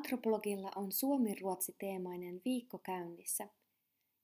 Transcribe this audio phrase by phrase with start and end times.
[0.00, 3.48] Antropologilla on Suomi-Ruotsi-teemainen viikko käynnissä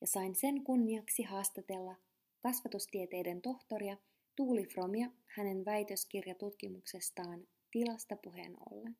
[0.00, 1.96] ja sain sen kunniaksi haastatella
[2.42, 3.96] kasvatustieteiden tohtoria
[4.36, 8.96] Tuuli Fromia hänen väitöskirjatutkimuksestaan Tilasta puheen ollen.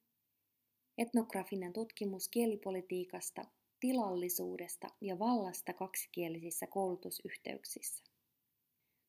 [0.98, 3.44] Etnografinen tutkimus kielipolitiikasta,
[3.80, 8.04] tilallisuudesta ja vallasta kaksikielisissä koulutusyhteyksissä.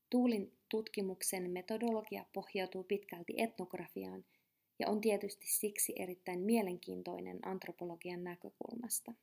[0.10, 4.26] Tuulin tutkimuksen metodologia pohjautuu pitkälti etnografiaan–
[4.80, 9.14] ja on tietysti siksi erittäin mielenkiintoinen antropologian näkökulmasta.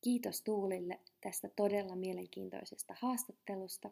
[0.00, 3.90] Kiitos Tuulille tästä todella mielenkiintoisesta haastattelusta.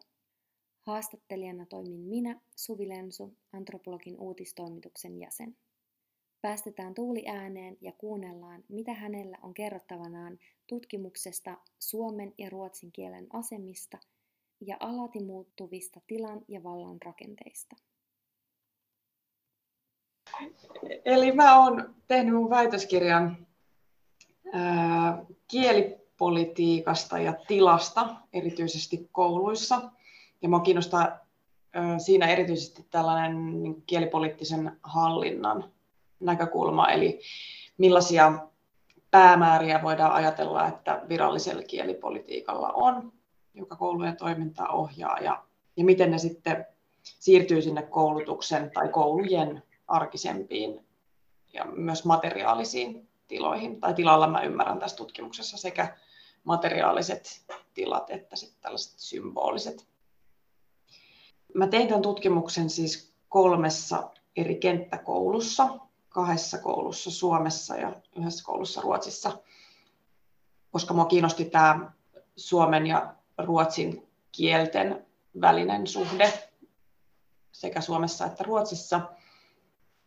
[0.81, 5.57] Haastattelijana toimin minä, Suvi Lensu, antropologin uutistoimituksen jäsen.
[6.41, 13.97] Päästetään Tuuli ääneen ja kuunnellaan, mitä hänellä on kerrottavanaan tutkimuksesta suomen ja ruotsin kielen asemista
[14.61, 17.75] ja alati muuttuvista tilan ja vallan rakenteista.
[21.05, 23.47] Eli mä oon tehnyt mun väitöskirjan
[24.53, 29.81] ää, kielipolitiikasta ja tilasta, erityisesti kouluissa.
[30.41, 31.17] Ja mua kiinnostaa
[31.73, 35.71] ää, siinä erityisesti tällainen niin kielipoliittisen hallinnan
[36.19, 37.19] näkökulma, eli
[37.77, 38.33] millaisia
[39.11, 43.11] päämääriä voidaan ajatella, että virallisella kielipolitiikalla on,
[43.53, 45.43] joka koulujen toimintaa ohjaa, ja,
[45.77, 46.65] ja miten ne sitten
[47.03, 50.85] siirtyy sinne koulutuksen tai koulujen arkisempiin
[51.53, 53.79] ja myös materiaalisiin tiloihin.
[53.79, 55.97] Tai tilalla mä ymmärrän tässä tutkimuksessa sekä
[56.43, 59.87] materiaaliset tilat että sitten tällaiset symboliset.
[61.53, 65.67] Mä tein tämän tutkimuksen siis kolmessa eri kenttäkoulussa,
[66.09, 69.37] kahdessa koulussa Suomessa ja yhdessä koulussa Ruotsissa,
[70.71, 71.91] koska mua kiinnosti tämä
[72.35, 75.05] suomen ja ruotsin kielten
[75.41, 76.49] välinen suhde
[77.51, 79.01] sekä Suomessa että Ruotsissa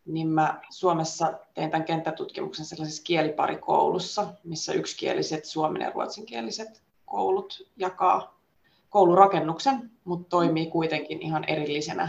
[0.06, 8.40] niin mä Suomessa tein tämän kenttätutkimuksen sellaisessa kieliparikoulussa, missä yksikieliset suomen ja ruotsinkieliset koulut jakaa
[8.90, 12.08] koulurakennuksen, mutta toimii kuitenkin ihan erillisenä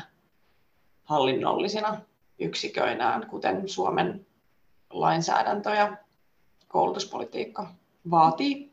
[1.03, 2.01] hallinnollisina
[2.39, 4.25] yksiköinään, kuten Suomen
[4.89, 5.97] lainsäädäntö ja
[6.67, 7.67] koulutuspolitiikka
[8.12, 8.72] vaatii.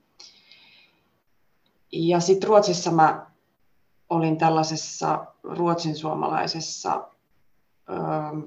[1.92, 3.26] Ja sitten Ruotsissa mä
[4.10, 7.08] olin tällaisessa ruotsin suomalaisessa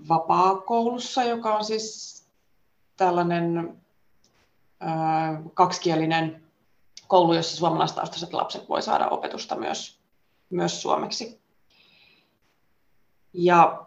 [0.09, 2.15] vapaakoulussa, joka on siis
[2.97, 3.77] tällainen
[5.53, 6.43] kaksikielinen
[7.07, 9.99] koulu, jossa suomalaistaustaiset lapset voi saada opetusta myös,
[10.49, 11.41] myös suomeksi.
[13.33, 13.85] Ja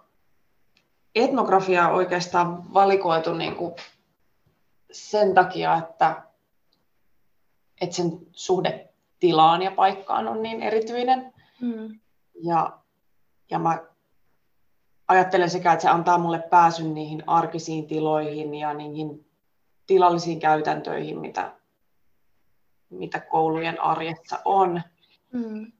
[1.14, 3.74] etnografia on oikeastaan valikoitu niin kuin
[4.92, 6.22] sen takia, että,
[7.80, 8.88] että sen suhde
[9.20, 11.34] tilaan ja paikkaan on niin erityinen.
[11.60, 11.98] Mm.
[12.42, 12.78] Ja,
[13.50, 13.82] ja mä
[15.08, 19.26] ajattelen sekä, että se antaa mulle pääsyn niihin arkisiin tiloihin ja niihin
[19.86, 21.52] tilallisiin käytäntöihin, mitä,
[22.90, 24.82] mitä koulujen arjessa on.
[25.32, 25.72] Mm.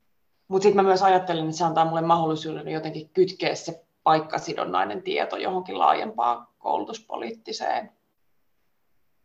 [0.48, 5.36] Mutta sitten mä myös ajattelen, että se antaa mulle mahdollisuuden jotenkin kytkeä se paikkasidonnainen tieto
[5.36, 7.92] johonkin laajempaan koulutuspoliittiseen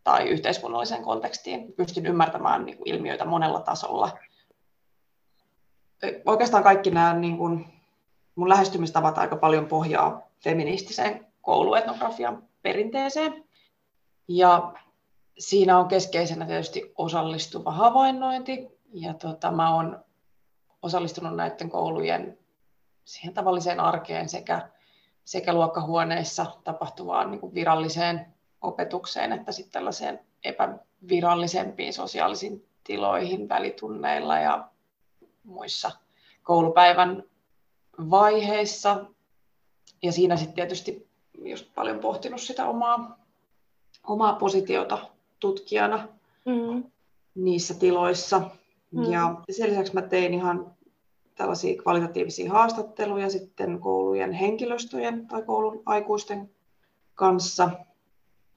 [0.04, 1.72] tai yhteiskunnalliseen kontekstiin.
[1.72, 4.18] Pystyn ymmärtämään niin kuin ilmiöitä monella tasolla.
[6.26, 7.73] Oikeastaan kaikki nämä niin kuin,
[8.34, 13.44] mun lähestymistavat aika paljon pohjaa feministiseen kouluetnografian perinteeseen.
[14.28, 14.72] Ja
[15.38, 18.68] siinä on keskeisenä tietysti osallistuva havainnointi.
[18.92, 20.04] Ja tota, mä oon
[20.82, 22.38] osallistunut näiden koulujen
[23.04, 24.68] siihen tavalliseen arkeen sekä,
[25.24, 34.68] sekä luokkahuoneissa tapahtuvaan niin kuin viralliseen opetukseen että sitten tällaiseen epävirallisempiin sosiaalisiin tiloihin välitunneilla ja
[35.44, 35.90] muissa
[36.42, 37.22] koulupäivän
[37.98, 39.04] vaiheissa.
[40.02, 43.18] Ja siinä sitten tietysti just paljon pohtinut sitä omaa,
[44.06, 44.98] omaa positiota
[45.40, 46.08] tutkijana
[46.44, 46.84] mm.
[47.34, 48.50] niissä tiloissa.
[48.90, 49.12] Mm.
[49.12, 50.74] Ja sen lisäksi mä tein ihan
[51.34, 56.50] tällaisia kvalitatiivisia haastatteluja sitten koulujen henkilöstöjen tai koulun aikuisten
[57.14, 57.70] kanssa.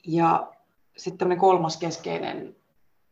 [0.06, 0.52] Ja
[0.96, 2.56] sitten kolmas keskeinen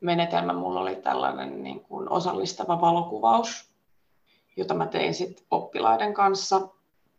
[0.01, 3.66] menetelmä mulla oli tällainen niin kuin osallistava valokuvaus,
[4.57, 6.69] jota mä tein sit oppilaiden kanssa.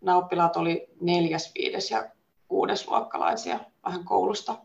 [0.01, 2.09] Nämä oppilaat oli neljäs, viides ja
[2.47, 4.55] kuudes luokkalaisia vähän koulusta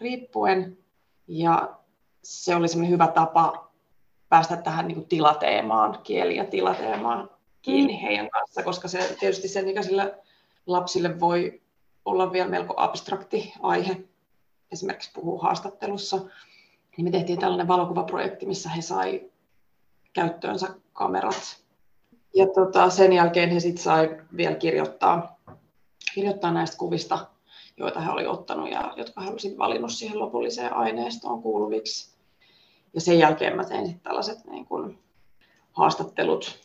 [0.00, 0.78] riippuen.
[1.26, 1.78] Ja
[2.22, 3.70] se oli semmoinen hyvä tapa
[4.28, 7.30] päästä tähän niin kuin tilateemaan, kieli- ja tilateemaan
[7.62, 7.98] kiinni mm.
[7.98, 10.18] heidän kanssa, koska se tietysti sen ikäisille
[10.66, 11.62] lapsille voi
[12.04, 14.04] olla vielä melko abstrakti aihe,
[14.72, 16.20] esimerkiksi puhuu haastattelussa.
[16.96, 19.30] Niin me tehtiin tällainen valokuvaprojekti, missä he sai
[20.12, 21.67] käyttöönsä kamerat
[22.38, 25.38] ja tota, sen jälkeen he sitten sai vielä kirjoittaa,
[26.14, 27.26] kirjoittaa näistä kuvista
[27.78, 32.18] joita he olivat ottanut ja jotka he olivat valinnut siihen lopulliseen aineistoon kuuluviksi.
[32.94, 34.98] Ja sen jälkeen mä tein sitten tällaiset niin kuin
[35.72, 36.58] haastattelut,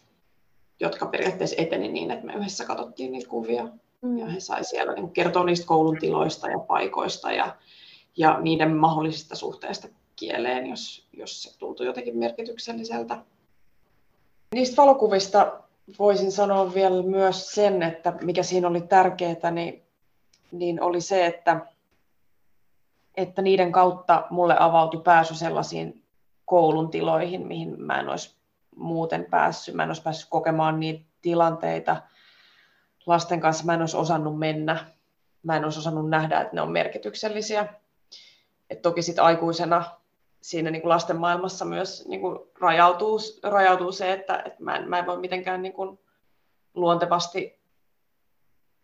[0.80, 3.68] jotka periaatteessa eteni niin, että me yhdessä katsottiin niitä kuvia.
[4.02, 4.18] Mm.
[4.18, 7.56] Ja he sai siellä niin kertoa niistä koulun tiloista ja paikoista ja,
[8.18, 13.18] ja niiden mahdollisista suhteista kieleen, jos, jos se tuntui jotenkin merkitykselliseltä.
[14.54, 15.62] Niistä valokuvista
[16.00, 19.84] voisin sanoa vielä myös sen, että mikä siinä oli tärkeää, niin,
[20.52, 21.66] niin oli se, että,
[23.16, 26.04] että niiden kautta mulle avautui pääsy sellaisiin
[26.46, 28.36] koulun tiloihin, mihin mä en olisi
[28.76, 29.76] muuten päässyt.
[29.76, 32.02] Mä en olisi päässyt kokemaan niitä tilanteita
[33.06, 33.66] lasten kanssa.
[33.66, 34.86] Mä en olisi osannut mennä.
[35.44, 37.74] Mä en olisi osannut nähdä, että ne on merkityksellisiä.
[38.70, 39.84] Et toki sitten aikuisena
[40.44, 44.90] siinä niin kuin lasten maailmassa myös niin kuin rajautuu, rajautuu se, että, että mä, en,
[44.90, 46.00] mä en voi mitenkään niin kuin
[46.74, 47.60] luontevasti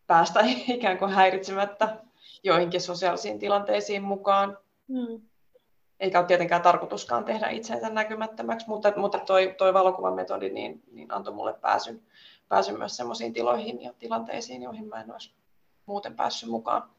[0.07, 1.97] päästä ikään kuin häiritsemättä
[2.43, 4.57] joihinkin sosiaalisiin tilanteisiin mukaan.
[4.87, 5.21] Mm.
[5.99, 11.33] Eikä ole tietenkään tarkoituskaan tehdä itseänsä näkymättömäksi, mutta, mutta toi, toi valokuvametodi niin, niin antoi
[11.33, 12.01] mulle pääsyn,
[12.49, 15.33] pääsyn myös sellaisiin tiloihin ja tilanteisiin, joihin mä en olisi
[15.85, 16.89] muuten päässyt mukaan.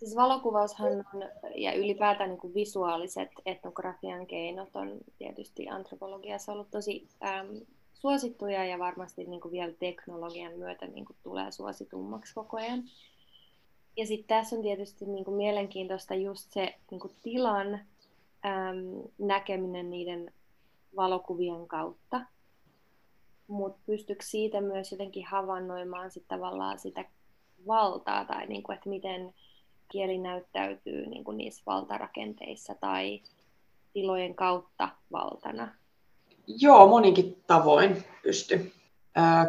[0.00, 1.22] Siis valokuvaushan on,
[1.54, 7.46] ja ylipäätään niin kuin visuaaliset etnografian keinot on tietysti antropologiassa ollut tosi äm,
[7.94, 12.82] suosittuja ja varmasti niin kuin vielä teknologian myötä niin kuin tulee suositummaksi koko ajan.
[13.96, 19.90] Ja sitten tässä on tietysti niin kuin mielenkiintoista just se niin kuin tilan äm, näkeminen
[19.90, 20.32] niiden
[20.96, 22.20] valokuvien kautta.
[23.46, 27.04] Mutta pystyykö siitä myös jotenkin havainnoimaan sit tavallaan sitä
[27.66, 29.34] valtaa tai niin kuin, että miten
[29.90, 33.22] kieli näyttäytyy niin kuin niissä valtarakenteissa tai
[33.92, 35.68] tilojen kautta valtana?
[36.46, 38.72] Joo, moninkin tavoin pysty.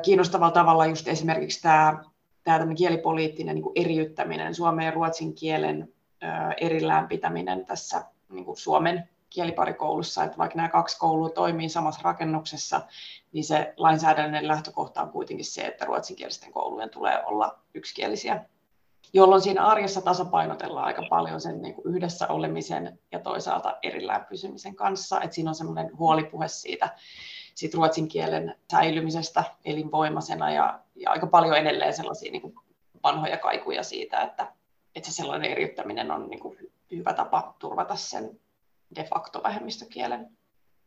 [0.03, 2.03] Kiinnostavalla tavalla just esimerkiksi tämä,
[2.43, 5.93] tämä kielipoliittinen niin kuin eriyttäminen, suomen ja ruotsin kielen
[6.61, 12.81] erillään pitäminen tässä niin kuin Suomen kieliparikoulussa, että vaikka nämä kaksi koulua toimii samassa rakennuksessa,
[13.31, 18.45] niin se lainsäädännön lähtökohta on kuitenkin se, että ruotsinkielisten koulujen tulee olla yksikielisiä
[19.13, 24.75] jolloin siinä arjessa tasapainotellaan aika paljon sen niin kuin yhdessä olemisen ja toisaalta erillään pysymisen
[24.75, 25.21] kanssa.
[25.21, 26.95] Et siinä on semmoinen huolipuhe siitä,
[27.55, 32.55] siitä ruotsin kielen säilymisestä elinvoimaisena ja, ja aika paljon edelleen sellaisia niin kuin
[33.03, 34.53] vanhoja kaikuja siitä, että,
[34.95, 36.57] että se sellainen eriyttäminen on niin kuin
[36.91, 38.39] hyvä tapa turvata sen
[38.95, 40.37] de facto vähemmistökielen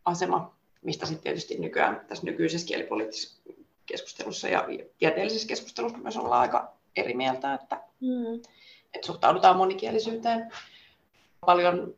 [0.05, 3.43] asema, mistä sitten tietysti nykyään tässä nykyisessä kielipoliittisessa
[3.87, 4.67] keskustelussa ja
[4.99, 8.35] tieteellisessä keskustelussa myös ollaan aika eri mieltä, että, mm.
[8.94, 10.50] että suhtaudutaan monikielisyyteen
[11.46, 11.94] paljon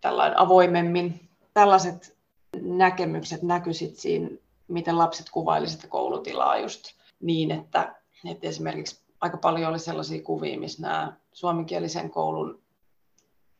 [0.00, 1.28] tällainen avoimemmin.
[1.54, 2.16] Tällaiset
[2.62, 4.28] näkemykset näkyisivät siinä,
[4.68, 6.84] miten lapset kuvailisivat koulutilaa just
[7.20, 7.94] niin, että,
[8.30, 12.62] että esimerkiksi aika paljon oli sellaisia kuvia, missä nämä suomenkielisen koulun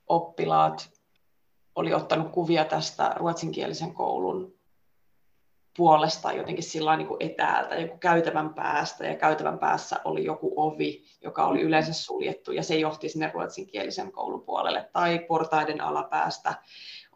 [0.06, 0.90] oppilaat
[1.74, 4.55] oli ottanut kuvia tästä ruotsinkielisen koulun
[5.76, 11.04] puolesta jotenkin sillä niin kuin etäältä, joku käytävän päästä, ja käytävän päässä oli joku ovi,
[11.22, 14.88] joka oli yleensä suljettu, ja se johti sinne ruotsinkielisen koulun puolelle.
[14.92, 16.54] Tai portaiden alapäästä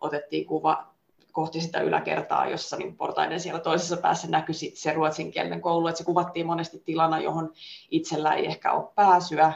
[0.00, 0.94] otettiin kuva
[1.32, 6.04] kohti sitä yläkertaa, jossa niin portaiden siellä toisessa päässä näkyi se ruotsinkielinen koulu, että se
[6.04, 7.52] kuvattiin monesti tilana, johon
[7.90, 9.52] itsellä ei ehkä ole pääsyä,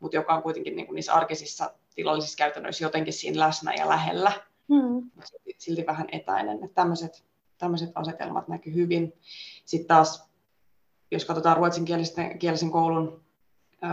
[0.00, 4.32] mutta joka on kuitenkin niin kuin niissä arkisissa tilallisissa käytännöissä jotenkin siinä läsnä ja lähellä,
[4.68, 5.10] hmm.
[5.58, 6.64] silti vähän etäinen.
[6.64, 7.24] Että tämmöiset
[7.62, 9.12] tämmöiset asetelmat näkyy hyvin.
[9.64, 10.30] Sitten taas,
[11.10, 13.22] jos katsotaan ruotsinkielisen koulun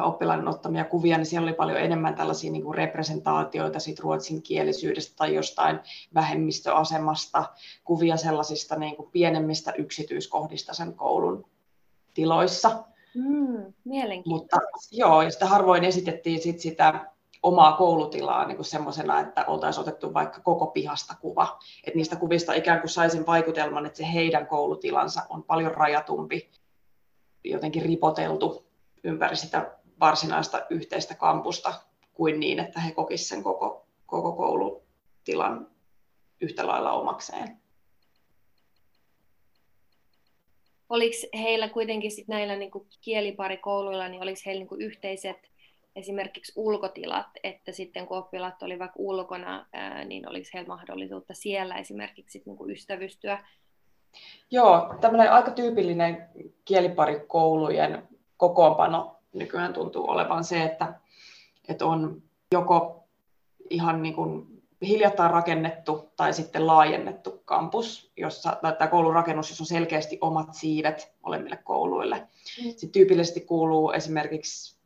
[0.01, 5.35] oppilaiden ottamia kuvia, niin siellä oli paljon enemmän tällaisia niin kuin representaatioita sit ruotsinkielisyydestä tai
[5.35, 5.79] jostain
[6.13, 7.45] vähemmistöasemasta,
[7.83, 11.45] kuvia sellaisista niin kuin pienemmistä yksityiskohdista sen koulun
[12.13, 12.83] tiloissa.
[13.15, 13.73] Mm,
[14.25, 14.57] Mutta
[14.91, 17.11] joo, ja sitä harvoin esitettiin sit sitä
[17.43, 21.59] omaa koulutilaa niin semmoisena, että oltaisiin otettu vaikka koko pihasta kuva.
[21.87, 26.49] Et niistä kuvista ikään kuin sai sen vaikutelman, että se heidän koulutilansa on paljon rajatumpi,
[27.43, 28.65] jotenkin ripoteltu
[29.03, 31.73] ympäri sitä varsinaista yhteistä kampusta,
[32.13, 35.67] kuin niin, että he kokisivat sen koko, koko koulutilan
[36.41, 37.59] yhtä lailla omakseen.
[40.89, 42.71] Oliko heillä kuitenkin sit näillä niin
[43.01, 45.48] kieliparikouluilla, niin oliko heillä niin yhteiset
[45.99, 51.75] esimerkiksi ulkotilat, että sitten kun oppilaat oli vaikka ulkona, ää, niin oliko heillä mahdollisuutta siellä
[51.75, 53.45] esimerkiksi niin kuin ystävystyä?
[54.51, 56.29] Joo, tämmöinen aika tyypillinen
[56.65, 60.93] kieliparikoulujen kokoonpano nykyään tuntuu olevan se, että,
[61.67, 63.03] että on joko
[63.69, 69.61] ihan niin kuin hiljattain rakennettu tai sitten laajennettu kampus, jossa, tai tämä koulun rakennus, jossa
[69.61, 72.15] on selkeästi omat siivet molemmille kouluille.
[72.17, 72.69] Mm.
[72.69, 74.78] Sitten tyypillisesti kuuluu esimerkiksi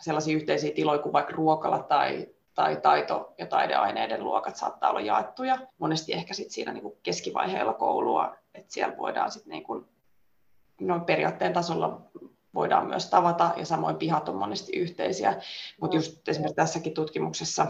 [0.00, 5.58] sellaisia yhteisiä tiloja kuin vaikka ruokala tai, tai taito- ja taideaineiden luokat saattaa olla jaettuja.
[5.78, 9.84] Monesti ehkä sit siinä niin kuin keskivaiheella koulua, että siellä voidaan sitten niin kuin,
[10.80, 12.00] noin periaatteen tasolla
[12.54, 15.40] voidaan myös tavata ja samoin pihat on monesti yhteisiä.
[15.80, 17.66] Mutta just esimerkiksi tässäkin tutkimuksessa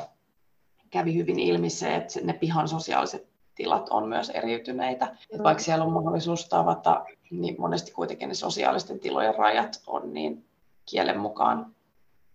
[0.90, 5.16] kävi hyvin ilmi se, että ne pihan sosiaaliset tilat on myös eriytyneitä.
[5.32, 5.42] Mm.
[5.42, 10.44] Vaikka siellä on mahdollisuus tavata, niin monesti kuitenkin ne sosiaalisten tilojen rajat on niin
[10.86, 11.75] kielen mukaan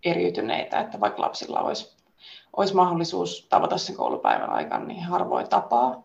[0.04, 1.98] eriytyneitä, että vaikka lapsilla olisi,
[2.58, 6.04] olisi mahdollisuus tavata sen koulupäivän aikana, niin harvoin tapaa.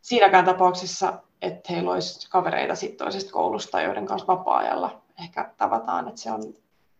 [0.00, 6.20] Siinäkään tapauksessa, että heillä olisi kavereita sit toisesta koulusta, joiden kanssa vapaa-ajalla ehkä tavataan, että
[6.20, 6.54] se on,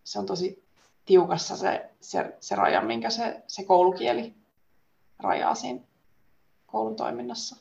[0.05, 0.65] se on tosi
[1.05, 4.35] tiukassa se, se, se raja, minkä se, se koulukieli
[5.19, 5.81] rajaa siinä
[6.67, 7.57] koulun toiminnassa.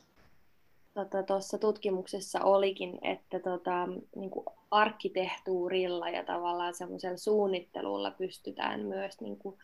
[1.26, 4.30] Tuossa tota, tutkimuksessa olikin, että tota, niin
[4.70, 9.58] arkkitehtuurilla ja tavallaan semmoisella suunnittelulla pystytään myös niin kuin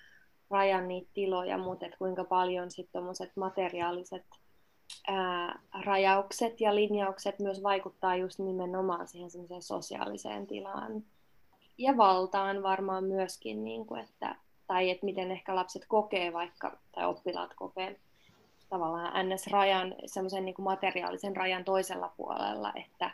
[0.51, 3.03] rajan niitä tiloja, mutta että kuinka paljon sitten
[3.37, 4.25] materiaaliset
[5.09, 11.05] ää, rajaukset ja linjaukset myös vaikuttaa just nimenomaan siihen semmoiseen sosiaaliseen tilaan.
[11.79, 17.07] Ja valtaan varmaan myöskin, niin kuin, että, tai että miten ehkä lapset kokee vaikka, tai
[17.07, 18.01] oppilaat kokee
[18.69, 23.11] tavallaan NS-rajan, semmoisen niin materiaalisen rajan toisella puolella, että,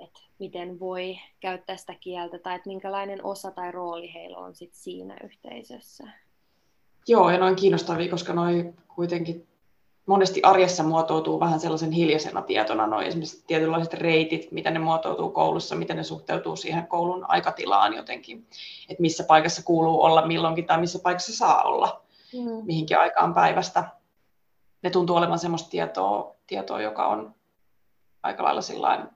[0.00, 4.74] että miten voi käyttää sitä kieltä tai että minkälainen osa tai rooli heillä on sit
[4.74, 6.04] siinä yhteisössä.
[7.08, 9.46] Joo, ja noin kiinnostavia, koska noin kuitenkin
[10.06, 15.74] monesti arjessa muotoutuu vähän sellaisen hiljaisena tietona, noin esimerkiksi tietynlaiset reitit, miten ne muotoutuu koulussa,
[15.76, 18.46] miten ne suhteutuu siihen koulun aikatilaan jotenkin,
[18.88, 22.64] että missä paikassa kuuluu olla milloinkin tai missä paikassa saa olla mm.
[22.64, 23.84] mihinkin aikaan päivästä
[24.84, 27.34] ne tuntuu olevan sellaista tietoa, tietoa joka on
[28.22, 29.08] aika lailla sillain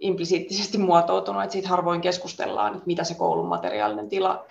[0.00, 4.46] implisiittisesti muotoutunut, että siitä harvoin keskustellaan, että mitä se koulun materiaalinen tila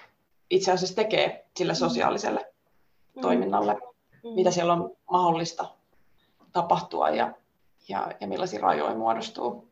[0.49, 1.77] itse asiassa tekee sille mm.
[1.77, 2.45] sosiaaliselle
[3.15, 3.21] mm.
[3.21, 3.73] toiminnalle,
[4.23, 4.29] mm.
[4.35, 5.65] mitä siellä on mahdollista
[6.51, 7.33] tapahtua ja,
[7.89, 9.67] ja, ja millaisia rajoja muodostuu.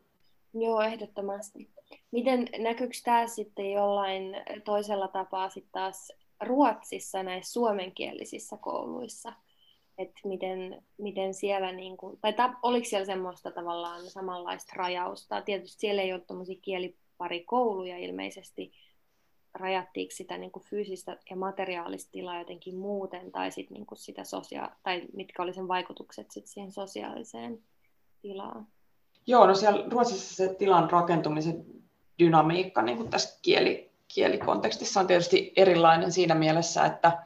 [0.53, 1.69] Joo, ehdottomasti.
[2.11, 9.33] Miten näkyykö tämä sitten jollain toisella tapaa sitten taas Ruotsissa näissä suomenkielisissä kouluissa?
[9.97, 15.41] Että miten, miten siellä, niin kuin, tai ta, oliko siellä semmoista tavallaan samanlaista rajausta.
[15.41, 18.71] Tietysti siellä ei ole tuommoisia kieliparikouluja ilmeisesti.
[19.53, 24.23] Rajattiinko sitä niin kuin fyysistä ja materiaalista tilaa jotenkin muuten, tai sit niin kuin sitä
[24.23, 27.59] sosia- tai mitkä oli sen vaikutukset sit siihen sosiaaliseen
[28.21, 28.67] tilaan?
[29.27, 31.65] Joo, no siellä Ruotsissa se tilan rakentumisen
[32.19, 37.23] dynamiikka niin kuin tässä kieli, kielikontekstissa on tietysti erilainen siinä mielessä, että,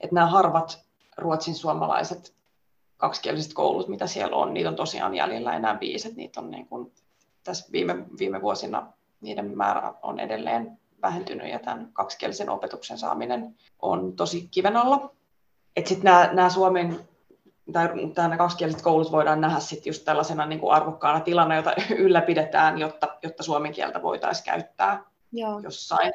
[0.00, 0.89] että nämä harvat
[1.20, 2.34] ruotsin suomalaiset
[2.96, 6.92] kaksikieliset koulut, mitä siellä on, niitä on tosiaan jäljellä enää viisi, niitä on niin kuin,
[7.44, 14.12] tässä viime, viime vuosina niiden määrä on edelleen vähentynyt ja tämän kaksikielisen opetuksen saaminen on
[14.16, 15.14] tosi kiven alla.
[15.86, 17.00] Sitten nämä, nämä Suomen
[17.72, 22.78] tai nämä kaksikieliset koulut voidaan nähdä sit just tällaisena niin kuin arvokkaana tilana, jota ylläpidetään,
[22.78, 25.58] jotta, jotta suomen kieltä voitaisiin käyttää Joo.
[25.58, 26.12] jossain.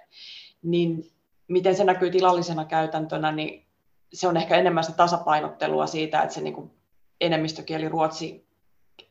[0.63, 1.11] Niin
[1.47, 3.64] miten se näkyy tilallisena käytäntönä, niin
[4.13, 6.71] se on ehkä enemmän sitä tasapainottelua siitä, että se niin kuin
[7.21, 8.45] enemmistökieli ruotsi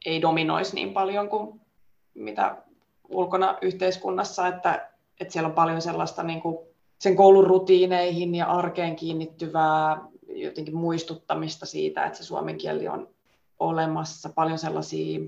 [0.07, 1.61] ei dominoisi niin paljon kuin
[2.15, 2.57] mitä
[3.09, 6.59] ulkona yhteiskunnassa, että, että siellä on paljon sellaista niin kuin
[6.99, 13.09] sen koulun rutiineihin ja arkeen kiinnittyvää jotenkin muistuttamista siitä, että se suomen kieli on
[13.59, 15.21] olemassa, paljon sellaisia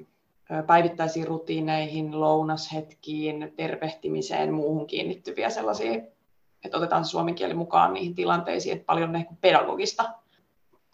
[0.66, 6.02] päivittäisiin rutiineihin, lounashetkiin, tervehtimiseen, muuhun kiinnittyviä sellaisia
[6.66, 10.04] että otetaan se suomen kieli mukaan niihin tilanteisiin, että paljon kuin pedagogista.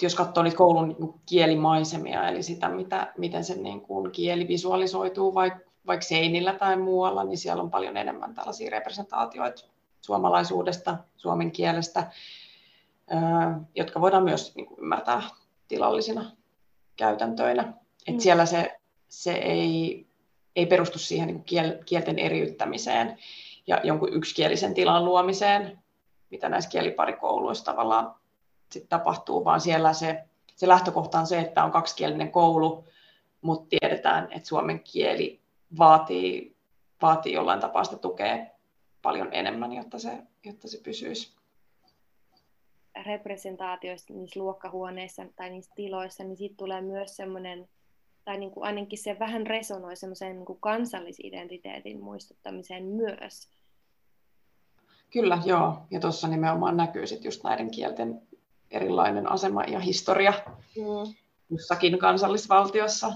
[0.03, 5.35] Jos katsoo niitä koulun niin kielimaisemia, eli sitä, mitä, miten se niin kuin kieli visualisoituu
[5.35, 9.63] vaikka vaik seinillä tai muualla, niin siellä on paljon enemmän tällaisia representaatioita
[10.01, 12.11] suomalaisuudesta, suomen kielestä,
[13.75, 15.23] jotka voidaan myös niin kuin ymmärtää
[15.69, 16.31] tilallisina
[16.97, 17.63] käytäntöinä.
[17.63, 17.75] Mm.
[18.07, 20.07] Et siellä se, se ei,
[20.57, 23.19] ei perustu siihen niin kiel, kielten eriyttämiseen,
[23.67, 25.79] ja jonkun yksikielisen tilan luomiseen,
[26.31, 28.15] mitä näissä kieliparikouluissa tavallaan
[28.71, 30.25] sit tapahtuu, vaan siellä se,
[30.57, 32.85] se lähtökohta on se, että on kaksikielinen koulu,
[33.41, 35.41] mutta tiedetään, että suomen kieli
[35.79, 36.57] vaatii,
[37.03, 38.47] vaatii jollain tapaa sitä tukea
[39.03, 41.37] paljon enemmän, jotta se, jotta se pysyisi.
[43.07, 47.69] Representaatioista niissä luokkahuoneissa tai niissä tiloissa, niin siitä tulee myös semmoinen,
[48.25, 53.49] tai niin kuin ainakin se vähän resonoi semmoiseen niin kansallisidentiteetin muistuttamiseen myös.
[55.11, 55.79] Kyllä, joo.
[55.91, 58.23] Ja tuossa nimenomaan näkyy sitten just näiden kielten
[58.71, 60.33] erilainen asema ja historia
[60.77, 61.15] mm.
[61.49, 63.13] kussakin kansallisvaltiossa,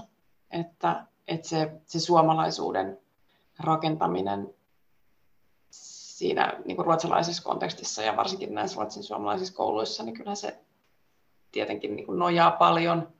[0.51, 2.99] että, että se, se suomalaisuuden
[3.59, 4.53] rakentaminen,
[5.69, 10.59] siinä niin kuin ruotsalaisessa kontekstissa ja varsinkin näissä ruotsin suomalaisissa kouluissa, niin kyllä se
[11.51, 13.13] tietenkin niin kuin nojaa paljon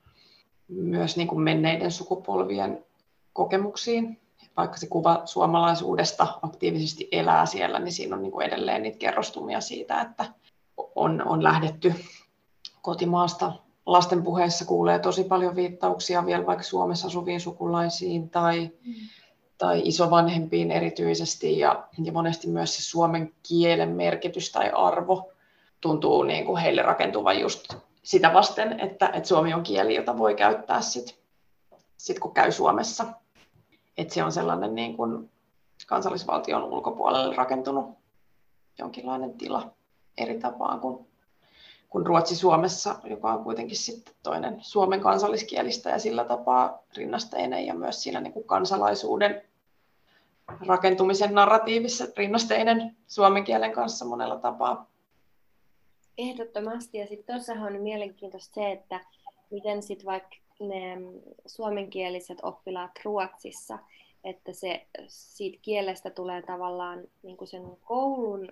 [0.67, 2.85] myös niin kuin menneiden sukupolvien
[3.33, 4.19] kokemuksiin.
[4.57, 9.61] Vaikka se kuva suomalaisuudesta aktiivisesti elää siellä, niin siinä on niin kuin edelleen niitä kerrostumia
[9.61, 10.25] siitä, että
[10.95, 11.93] on, on lähdetty
[12.81, 13.53] kotimaasta.
[13.85, 18.69] Lasten puheissa kuulee tosi paljon viittauksia vielä vaikka Suomessa asuviin sukulaisiin tai,
[19.57, 25.31] tai isovanhempiin erityisesti ja, ja monesti myös se suomen kielen merkitys tai arvo
[25.81, 27.73] tuntuu niin kuin heille rakentuvan just
[28.07, 31.19] sitä vasten, että, että suomi on kieli, jota voi käyttää sit,
[31.97, 33.05] sit kun käy Suomessa.
[33.97, 35.31] Että se on sellainen niin kuin
[35.87, 37.97] kansallisvaltion ulkopuolelle rakentunut
[38.79, 39.71] jonkinlainen tila
[40.17, 41.07] eri tapaan kuin,
[41.89, 47.73] kuin Ruotsi Suomessa, joka on kuitenkin sitten toinen Suomen kansalliskielistä ja sillä tapaa rinnasteinen ja
[47.73, 49.41] myös siinä niin kuin kansalaisuuden
[50.67, 54.87] rakentumisen narratiivissa rinnasteinen suomen kielen kanssa monella tapaa.
[56.17, 56.97] Ehdottomasti.
[56.97, 58.99] Ja sitten tuossahan on mielenkiintoista se, että
[59.49, 60.97] miten sitten vaikka ne
[61.45, 63.79] suomenkieliset oppilaat Ruotsissa,
[64.23, 68.51] että se siitä kielestä tulee tavallaan niin kuin sen koulun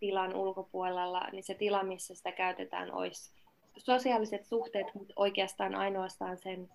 [0.00, 3.32] tilan ulkopuolella, niin se tila, missä sitä käytetään, olisi
[3.76, 6.70] sosiaaliset suhteet, mutta oikeastaan ainoastaan sen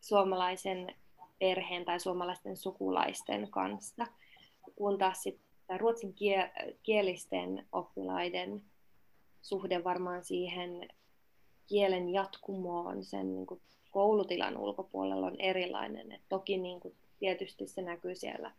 [0.00, 0.94] suomalaisen
[1.38, 4.06] perheen tai suomalaisten sukulaisten kanssa.
[4.76, 6.14] Kun taas sitten ruotsin
[6.82, 8.62] kielisten oppilaiden
[9.42, 10.88] suhde varmaan siihen
[11.66, 16.12] kielen jatkumoon sen niin kuin koulutilan ulkopuolella on erilainen.
[16.12, 18.52] Et toki niin kuin, tietysti se näkyy siellä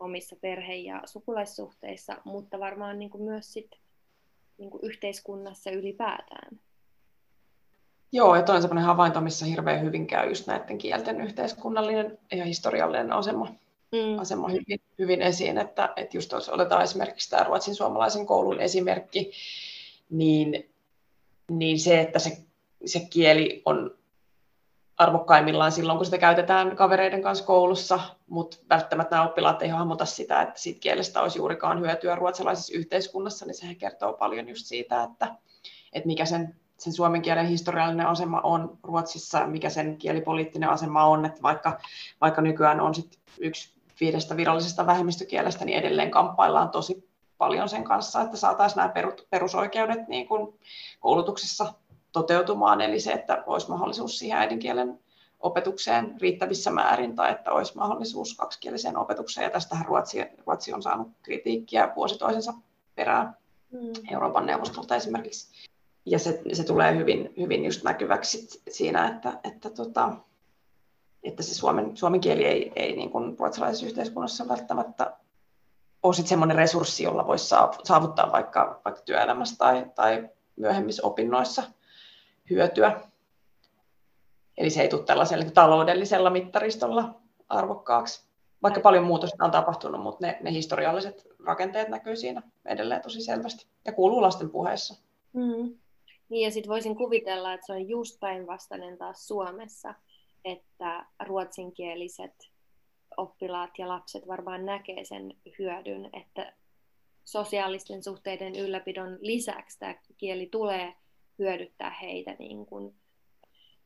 [0.00, 3.70] omissa perhe- ja sukulaissuhteissa, mutta varmaan niin kuin myös sit,
[4.58, 6.60] niin kuin yhteiskunnassa ylipäätään.
[8.12, 12.44] Joo, ja toi on sellainen havainto, missä hirveän hyvin käy just näiden kielten yhteiskunnallinen ja
[12.44, 13.48] historiallinen asema,
[13.92, 14.18] mm.
[14.18, 15.58] asema hyvin, hyvin esiin.
[15.58, 19.32] Että, että just jos otetaan esimerkiksi tämä ruotsin suomalaisen koulun esimerkki,
[20.10, 20.74] niin,
[21.50, 22.38] niin se, että se,
[22.86, 23.98] se kieli on
[24.96, 30.42] arvokkaimmillaan silloin, kun sitä käytetään kavereiden kanssa koulussa, mutta välttämättä nämä oppilaat ei hahmota sitä,
[30.42, 35.34] että siitä kielestä olisi juurikaan hyötyä ruotsalaisessa yhteiskunnassa, niin se kertoo paljon just siitä, että,
[35.92, 41.24] että mikä sen, sen suomen kielen historiallinen asema on Ruotsissa, mikä sen kielipoliittinen asema on,
[41.24, 41.78] että vaikka,
[42.20, 48.22] vaikka nykyään on sit yksi viidestä virallisesta vähemmistökielestä, niin edelleen kamppaillaan tosi paljon sen kanssa,
[48.22, 48.92] että saataisiin nämä
[49.30, 50.58] perusoikeudet niin kuin
[51.00, 51.74] koulutuksessa
[52.12, 54.98] toteutumaan, eli se, että olisi mahdollisuus siihen äidinkielen
[55.40, 59.44] opetukseen riittävissä määrin tai että olisi mahdollisuus kaksikieliseen opetukseen.
[59.44, 62.54] Ja tästähän Ruotsi, Ruotsi on saanut kritiikkiä vuosi toisensa
[62.94, 63.36] perään
[63.70, 63.92] mm.
[64.12, 65.66] Euroopan neuvostolta esimerkiksi.
[66.06, 70.16] Ja se, se tulee hyvin, hyvin just näkyväksi siinä, että, että, tota,
[71.22, 75.16] että se suomen, suomen kieli ei, ei niin kuin ruotsalaisessa yhteiskunnassa välttämättä
[76.04, 81.62] ole sit semmoinen resurssi, jolla voisi saavuttaa vaikka, vaikka työelämässä tai, tai myöhemmissä opinnoissa
[82.50, 83.00] hyötyä.
[84.58, 88.24] Eli se ei tule tällaisella taloudellisella mittaristolla arvokkaaksi.
[88.62, 93.66] Vaikka paljon muutosta on tapahtunut, mutta ne, ne historialliset rakenteet näkyy siinä edelleen tosi selvästi
[93.84, 95.04] ja kuuluu lasten puheessa.
[95.32, 95.78] Mm.
[96.28, 99.94] Niin ja sitten voisin kuvitella, että se on just päinvastainen taas Suomessa,
[100.44, 102.53] että ruotsinkieliset
[103.16, 106.52] oppilaat ja lapset varmaan näkee sen hyödyn, että
[107.24, 110.94] sosiaalisten suhteiden ylläpidon lisäksi tämä kieli tulee
[111.38, 112.36] hyödyttää heitä.
[112.38, 112.94] Niin kun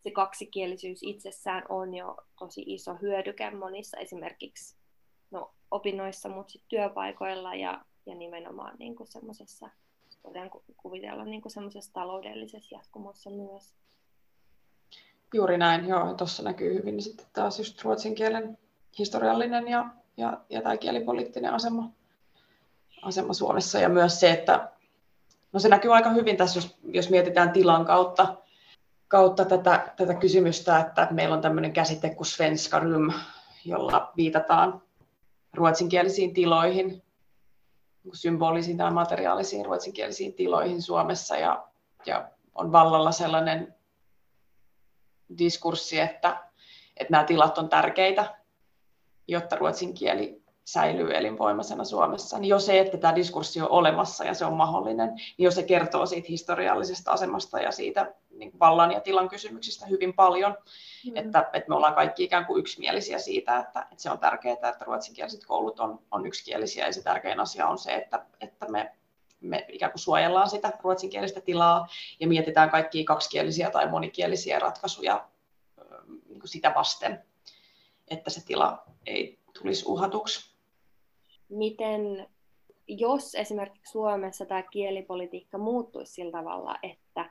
[0.03, 4.77] se kaksikielisyys itsessään on jo tosi iso hyödyke monissa esimerkiksi
[5.31, 9.71] no, opinnoissa, mutta sit työpaikoilla ja, ja nimenomaan niin semmoisessa,
[10.25, 13.75] voidaan kuvitella niin semmoisessa taloudellisessa jatkumossa myös.
[15.35, 16.15] Juuri näin, joo.
[16.15, 18.59] Tuossa näkyy hyvin sitten taas just ruotsin kielen
[18.99, 19.85] historiallinen ja,
[20.17, 21.91] ja, ja tämä kielipoliittinen asema,
[23.03, 23.79] asema Suomessa.
[23.79, 24.71] Ja myös se, että
[25.53, 28.37] no se näkyy aika hyvin tässä, jos, jos mietitään tilan kautta,
[29.09, 33.13] kautta tätä, tätä kysymystä, että meillä on tämmöinen käsite kuin svenska rum,
[33.65, 34.83] jolla viitataan
[35.55, 37.03] ruotsinkielisiin tiloihin,
[38.13, 41.37] symbolisiin tai materiaalisiin ruotsinkielisiin tiloihin Suomessa.
[41.37, 41.69] Ja,
[42.07, 43.75] ja on vallalla sellainen
[45.39, 46.43] diskurssi, että,
[46.97, 48.38] että nämä tilat on tärkeitä
[49.29, 54.35] jotta ruotsin kieli säilyy elinvoimaisena Suomessa, niin jo se, että tämä diskurssi on olemassa ja
[54.35, 59.01] se on mahdollinen, niin jo se kertoo siitä historiallisesta asemasta ja siitä niin vallan ja
[59.01, 60.57] tilan kysymyksistä hyvin paljon,
[61.07, 61.17] mm.
[61.17, 64.85] että, että me ollaan kaikki ikään kuin yksimielisiä siitä, että, että se on tärkeää, että
[64.87, 66.87] ruotsinkieliset koulut on, on yksikielisiä.
[66.87, 68.93] Ja se tärkein asia on se, että, että me,
[69.41, 71.89] me ikään kuin suojellaan sitä ruotsinkielistä tilaa
[72.21, 75.29] ja mietitään kaikkia kaksikielisiä tai monikielisiä ratkaisuja
[76.29, 77.25] niin kuin sitä vasten,
[78.11, 80.55] että se tila ei tulisi uhatuksi.
[81.49, 82.29] Miten
[82.89, 87.31] jos esimerkiksi Suomessa tämä kielipolitiikka muuttuisi sillä tavalla, että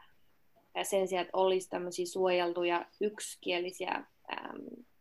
[0.84, 4.04] sen sijaan, että olisi tämmöisiä suojeltuja yksikielisiä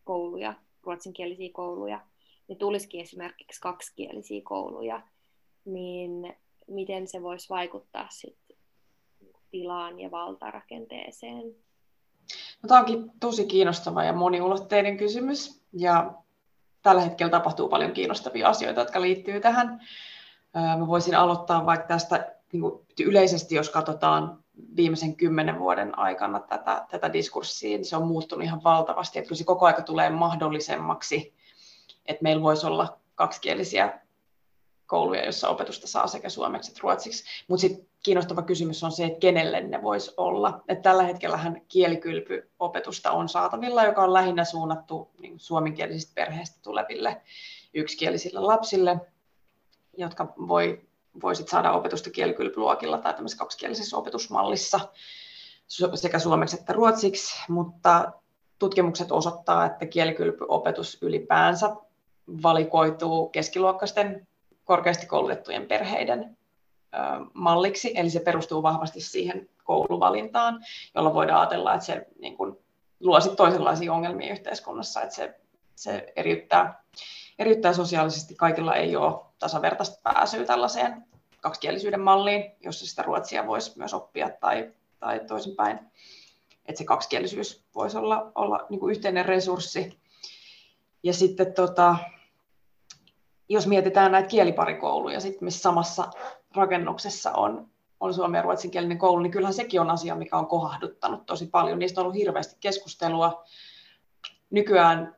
[0.05, 2.01] kouluja, ruotsinkielisiä kouluja,
[2.49, 5.03] niin tulisikin esimerkiksi kaksikielisiä kouluja,
[5.65, 6.37] niin
[6.67, 8.39] miten se voisi vaikuttaa sit
[9.51, 11.55] tilaan ja valtarakenteeseen?
[12.63, 16.15] No, tämä onkin tosi kiinnostava ja moniulotteinen kysymys ja
[16.83, 19.81] tällä hetkellä tapahtuu paljon kiinnostavia asioita, jotka liittyy tähän.
[20.79, 24.45] Mä voisin aloittaa vaikka tästä niin kuin yleisesti, jos katsotaan
[24.77, 29.19] viimeisen kymmenen vuoden aikana tätä, tätä diskurssia, niin se on muuttunut ihan valtavasti.
[29.19, 31.35] Että kyllä se koko aika tulee mahdollisemmaksi,
[32.07, 34.01] että meillä voisi olla kaksikielisiä
[34.87, 37.25] kouluja, joissa opetusta saa sekä suomeksi että ruotsiksi.
[37.49, 40.63] Mutta sitten kiinnostava kysymys on se, että kenelle ne voisi olla.
[40.69, 47.23] Et tällä hetkellähän kielikylpyopetusta on saatavilla, joka on lähinnä suunnattu niin suomenkielisistä perheistä tuleville
[47.75, 49.01] yksikielisille lapsille,
[49.97, 50.81] jotka voi,
[51.23, 54.81] voisit saada opetusta kielikylpyluokilla tai tämmöisessä kaksikielisessä opetusmallissa
[55.95, 58.13] sekä suomeksi että ruotsiksi, mutta
[58.59, 61.77] tutkimukset osoittaa, että kielikylpyopetus ylipäänsä
[62.43, 64.27] valikoituu keskiluokkaisten
[64.65, 66.36] korkeasti koulutettujen perheiden
[67.35, 72.57] malliksi, eli se perustuu vahvasti siihen kouluvalintaan, jolla voidaan ajatella, että se niin kuin,
[73.01, 75.41] luo sit toisenlaisia ongelmia yhteiskunnassa, että se,
[75.75, 76.83] se eriyttää,
[77.39, 78.35] eriyttää sosiaalisesti.
[78.35, 81.05] Kaikilla ei ole tasavertaista pääsyä tällaiseen
[81.41, 85.79] kaksikielisyyden malliin, jossa sitä ruotsia voisi myös oppia tai, tai toisinpäin.
[86.67, 89.99] Että se kaksikielisyys voisi olla, olla niin kuin yhteinen resurssi.
[91.03, 91.97] Ja sitten tota,
[93.49, 96.11] jos mietitään näitä kieliparikouluja, sit, missä samassa
[96.57, 97.69] rakennuksessa on,
[98.01, 101.79] on suomen ja ruotsinkielinen koulu, niin kyllähän sekin on asia, mikä on kohahduttanut tosi paljon.
[101.79, 103.45] Niistä on ollut hirveästi keskustelua.
[104.51, 105.17] Nykyään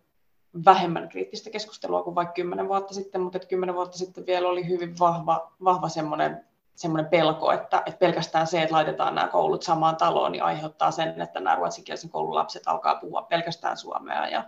[0.65, 4.99] vähemmän kriittistä keskustelua kuin vaikka kymmenen vuotta sitten, mutta kymmenen vuotta sitten vielä oli hyvin
[4.99, 10.33] vahva, vahva semmoinen, semmoinen pelko, että, että pelkästään se, että laitetaan nämä koulut samaan taloon,
[10.33, 14.45] niin aiheuttaa sen, että nämä ruotsinkielisen koulun lapset alkaa puhua pelkästään suomea ja,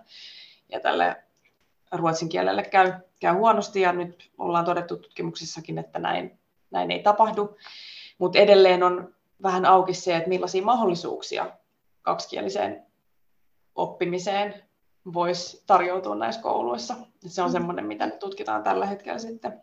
[0.68, 1.16] ja tälle
[1.92, 6.39] ruotsin kielelle käy, käy huonosti ja nyt ollaan todettu tutkimuksissakin, että näin,
[6.70, 7.56] näin ei tapahdu.
[8.18, 11.50] Mutta edelleen on vähän auki se, että millaisia mahdollisuuksia
[12.02, 12.87] kaksikieliseen
[13.74, 14.62] oppimiseen
[15.12, 16.94] voisi tarjoutua näissä kouluissa.
[17.26, 17.52] Et se on mm.
[17.52, 19.61] semmoinen, mitä nyt tutkitaan tällä hetkellä sitten.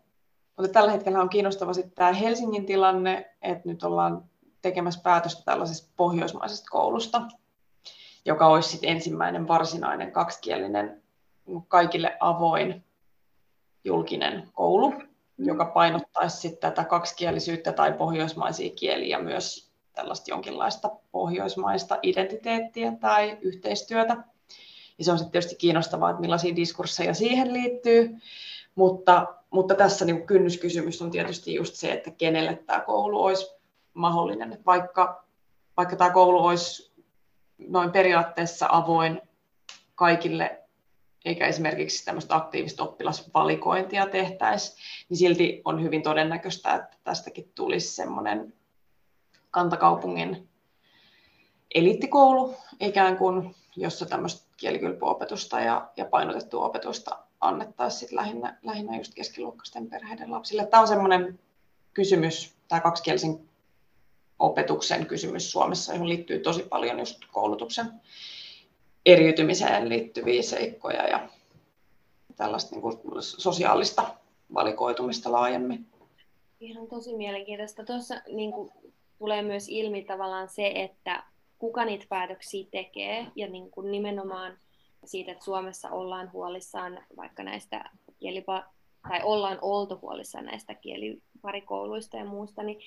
[0.58, 4.24] Mutta tällä hetkellä on kiinnostava sitten tämä Helsingin tilanne, että nyt ollaan
[4.62, 7.22] tekemässä päätöstä tällaisesta pohjoismaisesta koulusta,
[8.26, 11.04] joka olisi sitten ensimmäinen varsinainen kaksikielinen
[11.68, 12.86] kaikille avoin
[13.84, 14.94] julkinen koulu.
[15.38, 24.18] Joka painottaisi sitten tätä kaksikielisyyttä tai pohjoismaisia kieliä myös tällaista jonkinlaista pohjoismaista identiteettiä tai yhteistyötä.
[24.98, 28.16] Ja se on sitten tietysti kiinnostavaa, että millaisia diskursseja siihen liittyy,
[28.76, 33.56] mutta, mutta tässä niin kynnyskysymys on tietysti just se, että kenelle tämä koulu olisi
[33.94, 34.54] mahdollinen.
[34.54, 35.26] Että vaikka,
[35.78, 36.92] vaikka tämä koulu olisi
[37.58, 39.22] noin periaatteessa avoin
[39.96, 40.67] kaikille
[41.28, 44.76] eikä esimerkiksi tämmöistä aktiivista oppilasvalikointia tehtäisi,
[45.10, 48.54] niin silti on hyvin todennäköistä, että tästäkin tulisi semmoinen
[49.52, 50.50] kantakaupungin
[51.76, 59.90] eliittikoulu ikään kuin, jossa tämmöistä kielikylpyopetusta ja, ja painotettua opetusta annettaisiin lähinnä, lähinnä just keskiluokkaisten
[59.90, 60.66] perheiden lapsille.
[60.66, 61.40] Tämä on semmoinen
[61.94, 63.40] kysymys, tämä kaksikielisen
[64.40, 67.86] opetuksen kysymys Suomessa, johon liittyy tosi paljon just koulutuksen
[69.08, 71.30] eriytymiseen liittyviä seikkoja ja
[72.36, 74.16] tällaista niin kuin sosiaalista
[74.54, 75.86] valikoitumista laajemmin.
[76.60, 77.86] Ihan tosi mielenkiintoista.
[77.86, 78.72] Tuossa niin kuin,
[79.20, 81.24] tulee myös ilmi tavallaan se, että
[81.60, 84.58] kuka niitä päätöksiä tekee ja niin kuin nimenomaan
[85.06, 87.90] siitä, että Suomessa ollaan huolissaan vaikka näistä
[88.20, 88.66] kielipa-
[89.10, 92.80] tai ollaan oltu huolissaan näistä kieliparikouluista ja muusta, niin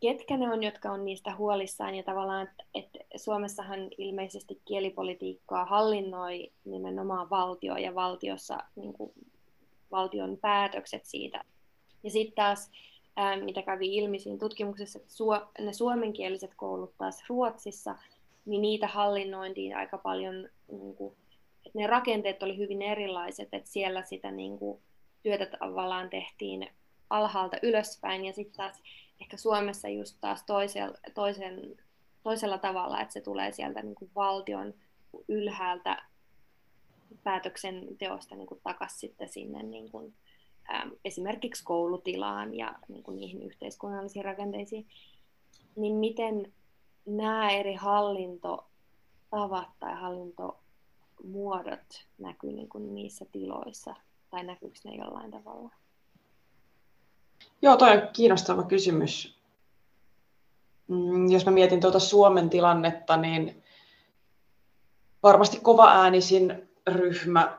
[0.00, 6.52] ketkä ne on, jotka on niistä huolissaan ja tavallaan, että, että Suomessahan ilmeisesti kielipolitiikkaa hallinnoi
[6.64, 9.12] nimenomaan valtio ja valtiossa niin kuin,
[9.90, 11.44] valtion päätökset siitä.
[12.02, 12.70] Ja sitten taas,
[13.16, 17.96] ää, mitä kävi ilmi siinä tutkimuksessa, että suo, ne suomenkieliset koulut taas Ruotsissa,
[18.46, 21.14] niin niitä hallinnointiin aika paljon, niin kuin,
[21.66, 24.82] että ne rakenteet oli hyvin erilaiset, että siellä sitä niin kuin,
[25.22, 26.68] työtä tavallaan tehtiin
[27.10, 28.82] alhaalta ylöspäin ja sitten taas
[29.22, 31.76] ehkä Suomessa just taas toisella, toisen,
[32.22, 34.74] toisella tavalla, että se tulee sieltä niin kuin valtion
[35.28, 36.02] ylhäältä
[37.24, 40.14] päätöksenteosta niin takaisin sitten sinne niin kuin,
[40.74, 44.86] äm, esimerkiksi koulutilaan ja niin kuin niihin yhteiskunnallisiin rakenteisiin,
[45.76, 46.52] niin miten
[47.06, 53.94] nämä eri hallintotavat tai hallintomuodot näkyy niin kuin niissä tiloissa,
[54.30, 55.81] tai näkyykö ne jollain tavalla?
[57.62, 59.38] Joo, toi on kiinnostava kysymys.
[60.88, 63.62] Mm, jos mä mietin tuota Suomen tilannetta, niin
[65.22, 67.58] varmasti kova äänisin ryhmä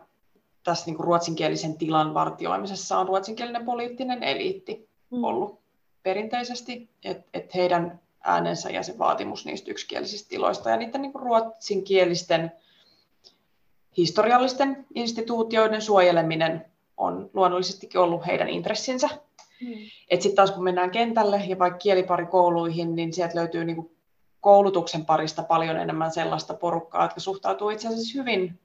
[0.63, 5.24] tässä niin kuin ruotsinkielisen tilan vartioimisessa on ruotsinkielinen poliittinen eliitti mm.
[5.24, 5.60] ollut
[6.04, 11.24] perinteisesti, että et heidän äänensä ja se vaatimus niistä yksikielisistä tiloista ja niiden niin kuin
[11.24, 12.52] ruotsinkielisten
[13.98, 16.66] historiallisten instituutioiden suojeleminen
[16.98, 19.10] on luonnollisestikin ollut heidän intressinsä.
[19.62, 19.74] Mm.
[20.20, 23.96] Sitten taas kun mennään kentälle ja vaikka kieliparikouluihin, niin sieltä löytyy niin kuin
[24.42, 28.60] koulutuksen parista paljon enemmän sellaista porukkaa, jotka suhtautuu itse asiassa hyvin,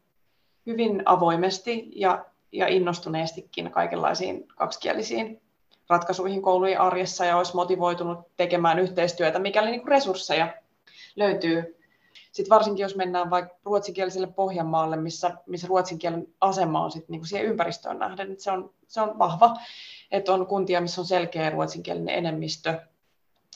[0.66, 5.40] hyvin avoimesti ja, ja innostuneestikin kaikenlaisiin kaksikielisiin
[5.88, 10.54] ratkaisuihin koulujen arjessa ja olisi motivoitunut tekemään yhteistyötä, mikäli niin kuin resursseja
[11.16, 11.77] löytyy.
[12.38, 17.20] Sitten varsinkin jos mennään vaikka ruotsinkieliselle Pohjanmaalle, missä, missä ruotsin kielen asema on sitten niin
[17.20, 19.56] kuin siihen ympäristöön nähden, että se on, se on vahva,
[20.10, 22.80] että on kuntia, missä on selkeä ruotsinkielinen enemmistö,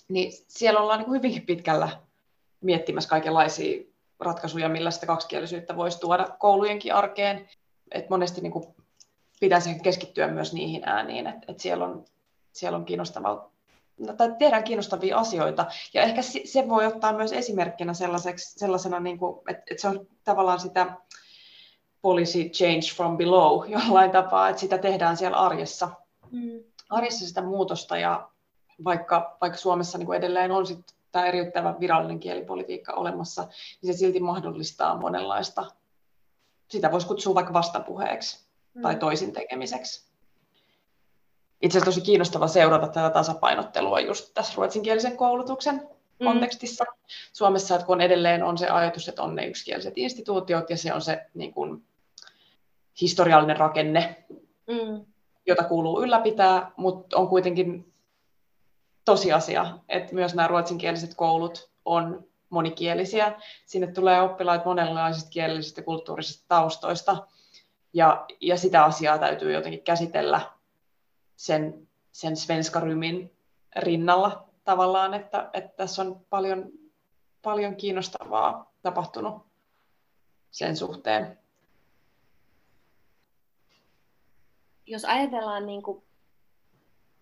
[0.09, 1.89] niin siellä ollaan niin kuin hyvinkin pitkällä
[2.61, 3.83] miettimässä kaikenlaisia
[4.21, 7.49] ratkaisuja, millä sitä kaksikielisyyttä voisi tuoda koulujenkin arkeen.
[7.91, 8.65] Et monesti niin kuin
[9.41, 12.05] pitäisi keskittyä myös niihin ääniin, että et siellä on
[12.53, 13.52] siellä on kiinnostavaa, no,
[14.17, 15.67] tai tehdään kiinnostavia asioita.
[15.95, 20.07] Ja ehkä se voi ottaa myös esimerkkinä sellaiseksi, sellaisena, niin kuin, että, että se on
[20.25, 20.97] tavallaan sitä
[22.03, 25.89] policy change from below jollain tapaa, että sitä tehdään siellä arjessa,
[26.31, 26.61] mm.
[26.91, 28.29] arjessa sitä muutosta ja
[28.85, 33.49] vaikka, vaikka Suomessa niin kuin edelleen on sit tämä eriyttävä virallinen kielipolitiikka olemassa,
[33.83, 35.67] niin se silti mahdollistaa monenlaista,
[36.69, 38.83] sitä voisi kutsua vaikka vastapuheeksi mm.
[38.83, 40.12] tai toisin tekemiseksi
[41.63, 46.25] itse asiassa tosi kiinnostava seurata tätä tasapainottelua just tässä ruotsinkielisen koulutuksen mm.
[46.25, 46.85] kontekstissa.
[47.33, 51.03] Suomessa, että kun edelleen on se ajatus, että on ne yksikieliset instituutiot ja se on
[51.03, 51.83] se niin kuin,
[53.01, 54.25] historiallinen rakenne,
[54.67, 55.05] mm.
[55.47, 57.93] jota kuuluu ylläpitää, mutta on kuitenkin
[59.05, 63.33] tosiasia, että myös nämä ruotsinkieliset koulut on monikielisiä.
[63.67, 67.27] Sinne tulee oppilaita monenlaisista kielellisistä ja kulttuurisista taustoista,
[67.93, 70.41] ja, ja sitä asiaa täytyy jotenkin käsitellä
[71.37, 73.33] sen, sen svenskarymin
[73.77, 76.71] rinnalla tavallaan, että, että tässä on paljon,
[77.43, 79.47] paljon kiinnostavaa tapahtunut
[80.51, 81.39] sen suhteen.
[84.87, 86.03] Jos ajatellaan niin kuin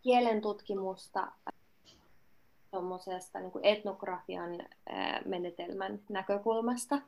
[0.02, 1.32] kielen tutkimusta
[3.40, 4.50] niin kuin etnografian
[5.24, 7.02] menetelmän näkökulmasta,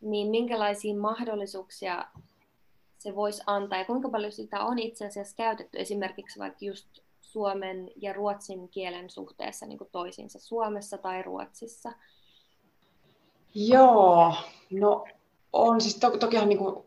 [0.00, 2.06] niin minkälaisia mahdollisuuksia
[3.02, 6.88] se voisi antaa ja kuinka paljon sitä on itse asiassa käytetty esimerkiksi vaikka just
[7.20, 11.92] suomen ja ruotsin kielen suhteessa niin toisiinsa Suomessa tai Ruotsissa?
[13.54, 14.34] Joo,
[14.70, 15.04] no
[15.52, 16.86] on siis to- tokihan niin kuin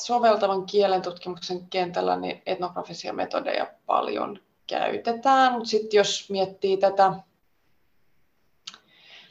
[0.00, 7.12] soveltavan kielen tutkimuksen kentällä niin etnografisia metodeja paljon käytetään, mutta sitten jos miettii tätä,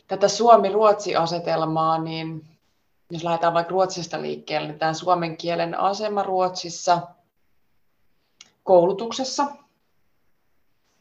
[0.08, 2.46] tätä Suomi-Ruotsi-asetelmaa, niin
[3.12, 7.02] jos lähdetään vaikka Ruotsista liikkeelle, niin tämä suomen kielen asema Ruotsissa
[8.64, 9.48] koulutuksessa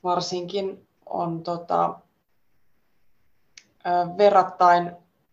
[0.04, 1.98] varsinkin on tota,
[4.18, 4.92] verrattain,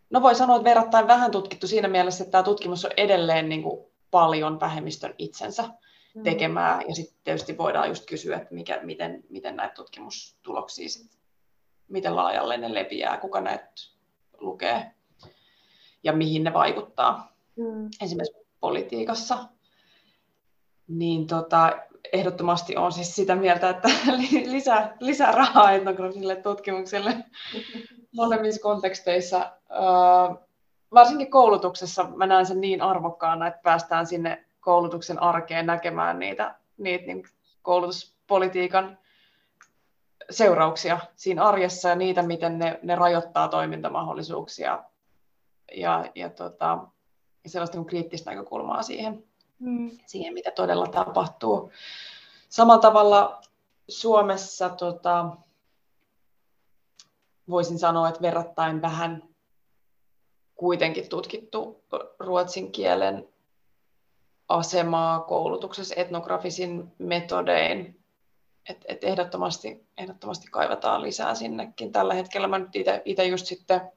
[0.10, 3.63] no voi sanoa, että verrattain vähän tutkittu siinä mielessä, että tämä tutkimus on edelleen niin
[3.63, 5.63] kuin paljon vähemmistön itsensä
[6.16, 6.24] mm.
[6.24, 11.18] tekemää, ja sitten tietysti voidaan just kysyä, että mikä, miten, miten näitä tutkimustuloksia, sit,
[11.88, 13.70] miten laajalle ne leviää, kuka näitä
[14.38, 14.92] lukee
[16.04, 17.90] ja mihin ne vaikuttaa mm.
[18.02, 19.38] esimerkiksi politiikassa.
[20.88, 21.78] Niin tota,
[22.14, 23.88] ehdottomasti on siis sitä mieltä, että
[24.46, 27.18] lisää, lisää rahaa etnografiselle tutkimukselle
[28.16, 29.52] molemmissa konteksteissa.
[30.94, 37.06] varsinkin koulutuksessa mä näen sen niin arvokkaana, että päästään sinne koulutuksen arkeen näkemään niitä, niitä
[37.06, 37.24] niin
[37.62, 38.98] koulutuspolitiikan
[40.30, 44.84] seurauksia siinä arjessa ja niitä, miten ne, ne rajoittaa toimintamahdollisuuksia
[45.75, 46.88] ja, ja, tota,
[47.45, 49.23] sellaista niin kriittistä näkökulmaa siihen,
[49.60, 49.91] mm.
[50.06, 51.71] siihen, mitä todella tapahtuu.
[52.49, 53.41] Samalla tavalla
[53.89, 55.30] Suomessa tota,
[57.49, 59.23] voisin sanoa, että verrattain vähän
[60.56, 61.84] kuitenkin tutkittu
[62.19, 63.27] ruotsin kielen
[64.49, 67.99] asemaa koulutuksessa etnografisin metodein.
[68.69, 71.91] Et, et ehdottomasti, ehdottomasti kaivataan lisää sinnekin.
[71.91, 72.69] Tällä hetkellä mä nyt
[73.06, 73.91] itse just sitten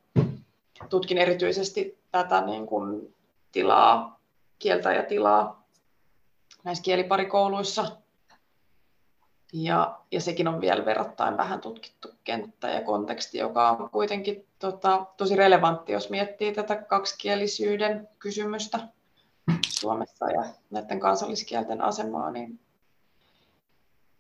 [0.89, 3.15] tutkin erityisesti tätä niin kuin
[3.53, 4.21] tilaa,
[4.59, 5.67] kieltä ja tilaa
[6.65, 7.97] näissä kieliparikouluissa.
[9.53, 15.07] Ja, ja sekin on vielä verrattain vähän tutkittu kenttä ja konteksti, joka on kuitenkin tota,
[15.17, 18.79] tosi relevantti, jos miettii tätä kaksikielisyyden kysymystä
[19.69, 22.61] Suomessa ja näiden kansalliskielten asemaa, niin,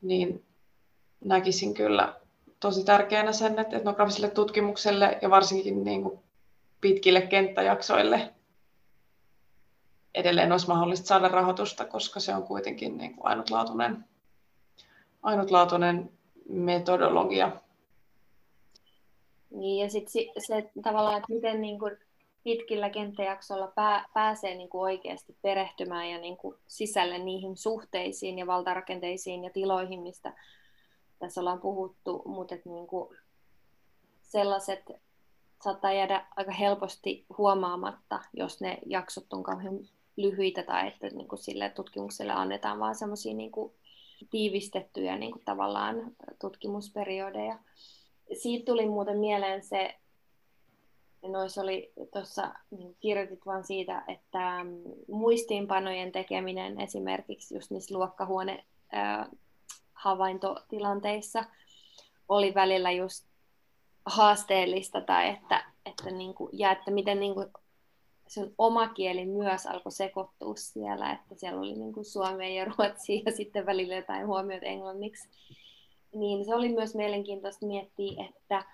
[0.03, 0.45] niin
[1.25, 2.15] näkisin kyllä
[2.61, 6.21] tosi tärkeänä sen, että etnografiselle tutkimukselle ja varsinkin niin kuin
[6.81, 8.35] pitkille kenttäjaksoille
[10.15, 14.05] edelleen olisi mahdollista saada rahoitusta, koska se on kuitenkin niin kuin ainutlaatuinen,
[15.23, 16.11] ainutlaatuinen
[16.49, 17.53] metodologia.
[19.51, 21.97] Niin, ja sitten se, tavallaan, että miten niin kuin
[22.45, 28.47] pitkillä kenttäjaksoilla pää, pääsee niin kuin oikeasti perehtymään ja niin kuin sisälle niihin suhteisiin ja
[28.47, 30.33] valtarakenteisiin ja tiloihin, mistä
[31.19, 33.17] tässä ollaan puhuttu, mutta että niin kuin
[34.23, 34.85] sellaiset
[35.65, 39.79] saattaa jäädä aika helposti huomaamatta, jos ne jaksot on kauhean
[40.17, 43.53] lyhyitä tai että niin kuin sille tutkimukselle annetaan vaan semmoisia niin
[44.31, 47.59] tiivistettyjä niin kuin tavallaan tutkimusperiodeja.
[48.43, 49.97] Siitä tuli muuten mieleen se,
[51.23, 58.65] nois oli tuossa niin kirjoitit vaan siitä, että mm, muistiinpanojen tekeminen esimerkiksi just niissä luokkahuone
[59.93, 61.45] havaintotilanteissa
[62.29, 63.30] oli välillä just
[64.11, 67.47] haasteellista tai että, että, niin kuin, ja että miten niin kuin
[68.27, 73.23] sun oma kieli myös alkoi sekoittua siellä, että siellä oli niin kuin suomea ja ruotsia
[73.27, 75.29] ja sitten välillä jotain huomioita englanniksi.
[76.15, 78.65] Niin se oli myös mielenkiintoista miettiä, että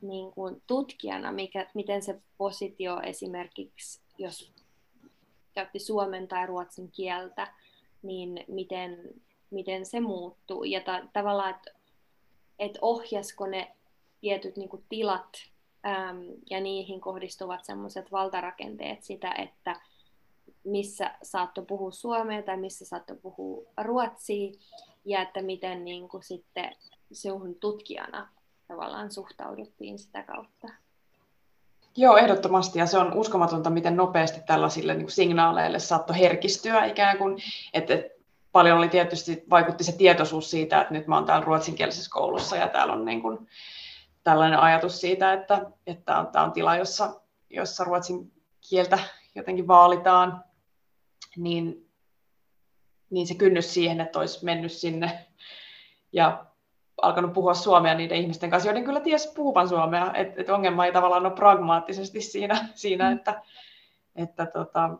[0.00, 4.52] niin kuin tutkijana, mikä, miten se positio esimerkiksi, jos
[5.52, 7.54] käytti suomen tai ruotsin kieltä,
[8.02, 8.98] niin miten,
[9.50, 10.64] miten se muuttuu.
[10.64, 11.70] Ja ta, tavallaan, että
[12.58, 13.76] et ohjasko ne
[14.20, 15.36] tietyt niin kuin tilat
[15.86, 19.80] äm, ja niihin kohdistuvat semmoiset valtarakenteet sitä, että
[20.64, 24.52] missä saattoi puhua suomea tai missä saattoi puhua ruotsia
[25.04, 26.76] ja että miten niin kuin sitten
[27.12, 28.28] sinun tutkijana
[28.68, 30.68] tavallaan suhtauduttiin sitä kautta.
[31.96, 32.78] Joo, ehdottomasti.
[32.78, 37.38] Ja se on uskomatonta, miten nopeasti tällaisille niin signaaleille saattoi herkistyä ikään kuin.
[37.74, 37.94] Että
[38.52, 42.68] paljon oli tietysti, vaikutti se tietoisuus siitä, että nyt mä oon täällä ruotsinkielisessä koulussa ja
[42.68, 43.48] täällä on niin kuin
[44.24, 48.32] tällainen ajatus siitä, että, että tämä on tila, jossa, jossa ruotsin
[48.70, 48.98] kieltä
[49.34, 50.44] jotenkin vaalitaan,
[51.36, 51.90] niin,
[53.10, 55.26] niin se kynnys siihen, että olisi mennyt sinne
[56.12, 56.46] ja
[57.02, 60.92] alkanut puhua suomea niiden ihmisten kanssa, joiden kyllä ties puhuvan suomea, että et ongelma ei
[60.92, 63.16] tavallaan ole pragmaattisesti siinä, siinä mm.
[63.16, 63.42] että,
[64.16, 64.90] että, tota,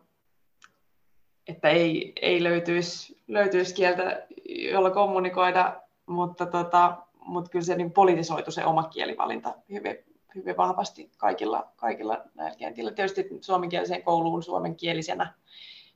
[1.48, 8.50] että ei, ei löytyisi, löytyisi kieltä, jolla kommunikoida, mutta, tota, mutta kyllä se niin politisoitu
[8.50, 9.96] se oma kielivalinta hyvin,
[10.34, 12.92] hyvin vahvasti kaikilla, kaikilla näillä kentillä.
[12.92, 15.34] Tietysti suomenkieliseen kouluun suomenkielisenä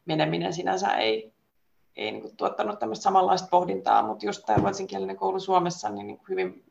[0.05, 1.33] meneminen sinänsä ei,
[1.97, 6.21] ei niin kuin, tuottanut tämmöistä samanlaista pohdintaa, mutta just tämä ruotsinkielinen koulu Suomessa, niin, niin
[6.29, 6.65] hyvin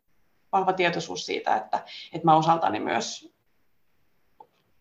[0.51, 1.79] vahva tietoisuus siitä, että,
[2.13, 3.33] että mä osaltani myös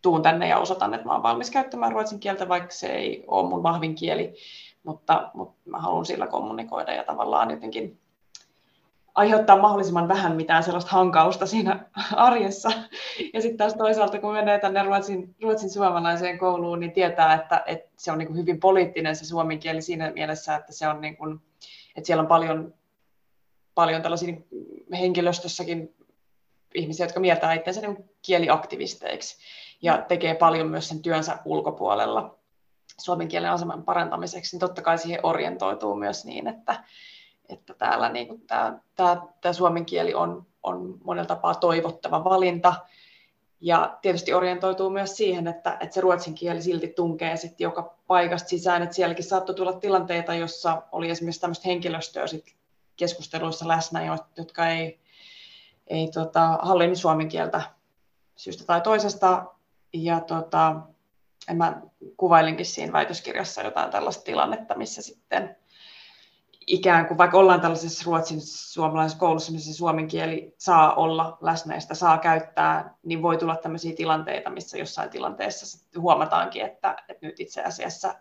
[0.02, 3.48] tuun tänne ja osoitan, että mä olen valmis käyttämään ruotsin kieltä, vaikka se ei ole
[3.48, 4.34] mun vahvin kieli,
[4.82, 8.01] mutta, mutta mä haluan sillä kommunikoida ja tavallaan jotenkin
[9.14, 12.70] aiheuttaa mahdollisimman vähän mitään sellaista hankausta siinä arjessa.
[13.34, 17.90] Ja sitten taas toisaalta, kun menee tänne ruotsin, ruotsin suomalaiseen kouluun, niin tietää, että, että
[17.96, 21.16] se on niin kuin hyvin poliittinen se suomen kieli siinä mielessä, että, se on niin
[21.16, 21.40] kuin,
[21.96, 22.74] että siellä on paljon,
[23.74, 24.34] paljon tällaisia
[24.92, 25.94] henkilöstössäkin
[26.74, 29.36] ihmisiä, jotka mieltää itsensä niin kieliaktivisteiksi
[29.82, 32.38] ja tekee paljon myös sen työnsä ulkopuolella
[33.00, 36.84] suomen kielen aseman parantamiseksi, niin totta kai siihen orientoituu myös niin, että,
[37.52, 42.74] että täällä niin kuin tämä, tämä, tämä suomen kieli on, on monella tapaa toivottava valinta.
[43.60, 48.48] Ja tietysti orientoituu myös siihen, että, että se ruotsin kieli silti tunkee sitten joka paikasta
[48.48, 48.82] sisään.
[48.82, 52.54] Että sielläkin saattoi tulla tilanteita, jossa oli esimerkiksi tämmöistä henkilöstöä sit
[52.96, 55.00] keskusteluissa läsnä, jotka ei,
[55.86, 57.62] ei tota, hallinnut suomen kieltä
[58.36, 59.44] syystä tai toisesta.
[59.92, 60.76] Ja tota,
[61.54, 61.82] mä
[62.16, 65.56] kuvailinkin siinä väitöskirjassa jotain tällaista tilannetta, missä sitten
[66.66, 71.80] ikään kuin, vaikka ollaan tällaisessa ruotsin suomalaisessa koulussa, missä suomen kieli saa olla läsnä ja
[71.80, 77.40] sitä saa käyttää, niin voi tulla tämmöisiä tilanteita, missä jossain tilanteessa huomataankin, että, että nyt
[77.40, 78.14] itse asiassa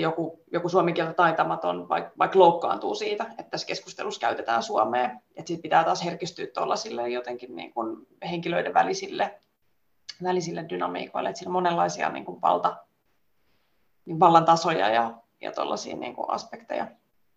[0.00, 5.04] joku, joku suomen kieltä taitamaton vaikka, vaikka loukkaantuu siitä, että tässä keskustelussa käytetään suomea.
[5.04, 9.40] Että siitä pitää taas herkistyä tuollaisille jotenkin niin kuin henkilöiden välisille,
[10.22, 12.76] välisille dynamiikoille, että siinä on monenlaisia niin kuin valta,
[14.04, 16.86] niin vallan tasoja ja ja tuollaisia niin kuin aspekteja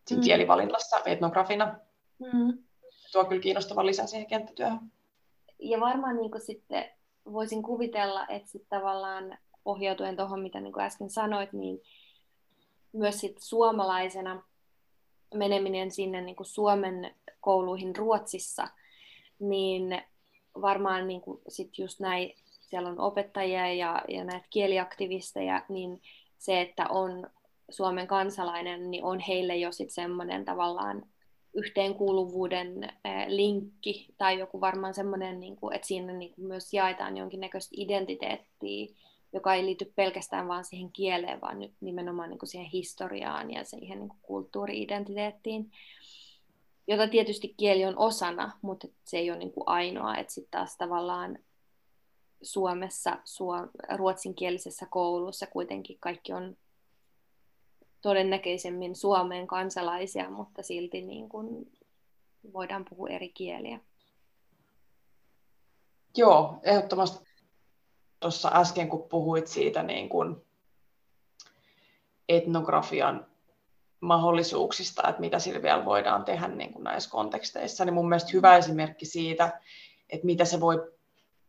[0.07, 0.25] siinä mm.
[0.25, 1.75] kielivalinnassa etnografina.
[2.19, 2.57] Mm.
[3.11, 4.79] Tuo kyllä kiinnostava lisä siihen kenttätyöhön.
[5.59, 6.89] Ja varmaan niin kuin sitten
[7.33, 11.81] voisin kuvitella, että sitten tavallaan pohjautuen tuohon, mitä niin kuin äsken sanoit, niin
[12.93, 14.43] myös sit suomalaisena
[15.33, 18.67] meneminen sinne niin kuin Suomen kouluihin Ruotsissa,
[19.39, 20.01] niin
[20.61, 26.01] varmaan niin kuin sit just näin, siellä on opettajia ja, ja näitä kieliaktivisteja, niin
[26.37, 27.29] se, että on
[27.73, 31.05] Suomen kansalainen, niin on heille jo sitten semmoinen tavallaan
[31.53, 32.93] yhteenkuuluvuuden
[33.27, 38.87] linkki tai joku varmaan semmoinen, niin kuin, että siinä niin kuin myös jaetaan jonkinnäköistä identiteettiä,
[39.33, 43.63] joka ei liity pelkästään vaan siihen kieleen, vaan nyt nimenomaan niin kuin siihen historiaan ja
[43.63, 45.71] siihen niin kuin kulttuuri-identiteettiin,
[46.87, 50.77] jota tietysti kieli on osana, mutta se ei ole niin kuin ainoa, että sitten taas
[50.77, 51.39] tavallaan
[52.41, 56.57] Suomessa, suom, ruotsinkielisessä koulussa kuitenkin kaikki on
[58.03, 61.71] todennäköisemmin Suomen kansalaisia, mutta silti niin kuin
[62.53, 63.79] voidaan puhua eri kieliä.
[66.17, 67.25] Joo, ehdottomasti
[68.19, 70.35] tuossa äsken, kun puhuit siitä niin kuin
[72.29, 73.25] etnografian
[73.99, 78.57] mahdollisuuksista, että mitä sillä vielä voidaan tehdä niin kuin näissä konteksteissa, niin mun mielestä hyvä
[78.57, 79.61] esimerkki siitä,
[80.09, 80.91] että mitä se voi,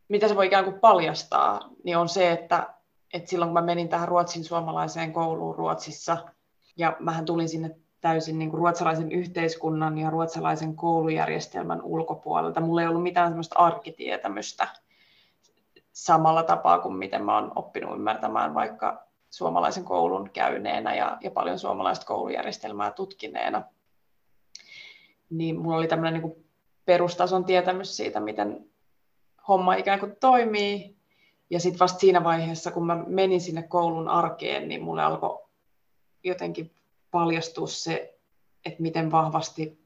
[0.07, 2.73] mitä se voi ikään kuin paljastaa, niin on se, että,
[3.13, 6.34] että silloin kun mä menin tähän ruotsin suomalaiseen kouluun Ruotsissa,
[6.77, 12.61] ja mähän tulin sinne täysin niin kuin ruotsalaisen yhteiskunnan ja ruotsalaisen koulujärjestelmän ulkopuolelta.
[12.61, 14.67] Mulla ei ollut mitään sellaista arkitietämystä
[15.91, 21.59] samalla tapaa kuin miten mä oon oppinut ymmärtämään vaikka suomalaisen koulun käyneenä ja, ja paljon
[21.59, 23.63] suomalaista koulujärjestelmää tutkineena.
[25.29, 26.45] Niin mulla oli tämmöinen niin
[26.85, 28.69] perustason tietämys siitä, miten
[29.47, 30.95] homma ikään kuin toimii.
[31.49, 35.44] Ja sitten vasta siinä vaiheessa, kun mä menin sinne koulun arkeen, niin mulle alkoi
[36.25, 36.71] jotenkin
[37.11, 38.17] paljastua se,
[38.65, 39.85] että miten vahvasti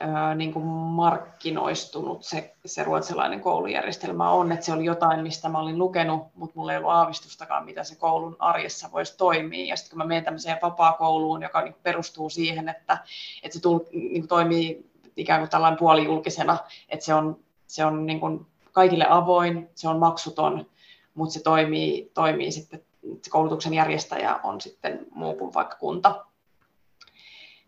[0.00, 5.58] ää, niin kuin markkinoistunut se, se ruotsalainen koulujärjestelmä on, että se oli jotain, mistä mä
[5.58, 9.66] olin lukenut, mutta mulla ei ollut aavistustakaan, mitä se koulun arjessa voisi toimia.
[9.66, 12.98] Ja sitten kun mä menen tämmöiseen vapaa-kouluun, joka niin perustuu siihen, että,
[13.42, 16.58] että se tul, niin kuin toimii ikään kuin tällainen puolijulkisena,
[16.88, 20.66] että se on, se on niin kuin kaikille avoin, se on maksuton,
[21.14, 22.82] mutta se toimii, toimii sitten
[23.30, 26.24] koulutuksen järjestäjä on sitten muu kuin vaikka kunta,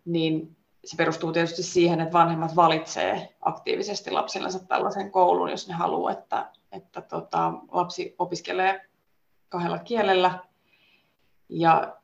[0.04, 6.12] niin se perustuu tietysti siihen, että vanhemmat valitsee aktiivisesti lapsillensa tällaisen koulun, jos ne haluaa,
[6.12, 8.86] että, että tota, lapsi opiskelee
[9.48, 10.38] kahdella kielellä.
[11.48, 11.96] Ja,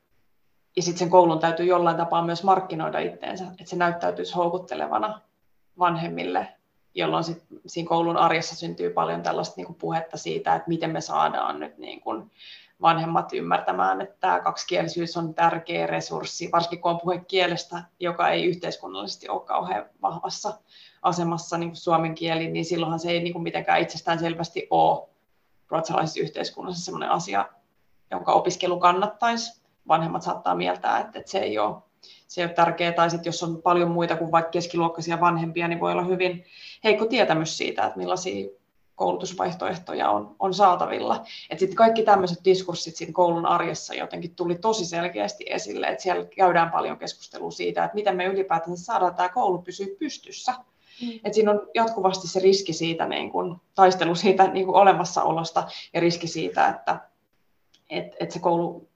[0.76, 5.20] ja sitten sen koulun täytyy jollain tapaa myös markkinoida itteensä, että se näyttäytyisi houkuttelevana
[5.78, 6.48] vanhemmille,
[6.94, 11.00] jolloin sit siinä koulun arjessa syntyy paljon tällaista niin kuin puhetta siitä, että miten me
[11.00, 12.30] saadaan nyt niin kuin,
[12.82, 18.44] vanhemmat ymmärtämään, että tämä kaksikielisyys on tärkeä resurssi, varsinkin kun on puhe kielestä, joka ei
[18.44, 20.58] yhteiskunnallisesti ole kauhean vahvassa
[21.02, 25.08] asemassa, niin kuin suomen kieli, niin silloinhan se ei niin kuin mitenkään itsestään selvästi ole
[25.68, 27.48] ruotsalaisessa yhteiskunnassa sellainen asia,
[28.10, 29.62] jonka opiskelu kannattaisi.
[29.88, 31.76] Vanhemmat saattaa mieltää, että, että se ei ole
[32.26, 35.92] se ole tärkeää, tai sitten jos on paljon muita kuin vaikka keskiluokkaisia vanhempia, niin voi
[35.92, 36.44] olla hyvin
[36.84, 38.48] heikko tietämys siitä, että millaisia
[38.96, 41.24] koulutusvaihtoehtoja on, on saatavilla.
[41.50, 46.24] Et sitten kaikki tämmöiset diskurssit siinä koulun arjessa jotenkin tuli tosi selkeästi esille, että siellä
[46.36, 50.54] käydään paljon keskustelua siitä, että miten me ylipäätään saadaan tämä koulu pysyä pystyssä.
[51.02, 51.20] Mm.
[51.24, 56.00] Et siinä on jatkuvasti se riski siitä, niin kun, taistelu siitä niin kun olemassaolosta ja
[56.00, 57.00] riski siitä, että
[57.90, 58.88] et, et se koulu,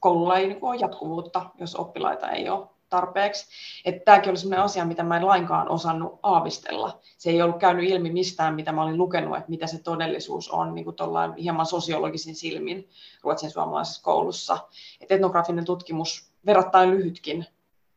[0.00, 3.46] koululla ei niin ole jatkuvuutta, jos oppilaita ei ole tarpeeksi.
[3.84, 7.00] Että tämäkin oli sellainen asia, mitä mä en lainkaan osannut aavistella.
[7.18, 10.74] Se ei ollut käynyt ilmi mistään, mitä mä olin lukenut, että mitä se todellisuus on
[10.74, 10.96] niin kuin
[11.42, 12.88] hieman sosiologisin silmin
[13.22, 14.58] ruotsin suomalaisessa koulussa.
[15.00, 17.46] Että etnografinen tutkimus, verrattain lyhytkin,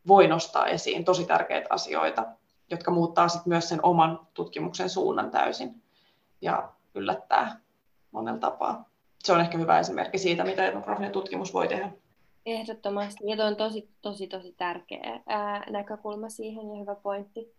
[0.08, 2.26] voi nostaa esiin tosi tärkeitä asioita,
[2.70, 5.84] jotka muuttaa sit myös sen oman tutkimuksen suunnan täysin
[6.42, 7.60] ja yllättää
[8.12, 8.90] monella tapaa.
[9.24, 11.92] Se on ehkä hyvä esimerkki siitä, mitä etnografinen tutkimus voi tehdä.
[12.46, 13.24] Ehdottomasti.
[13.28, 17.54] Ja on tosi, tosi, tosi tärkeä ää, näkökulma siihen ja hyvä pointti.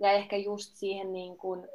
[0.00, 1.68] Ja ehkä just siihen niin kuin,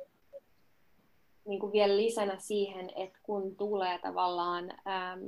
[1.46, 5.20] niin kuin vielä lisänä siihen, että kun tulee tavallaan äm,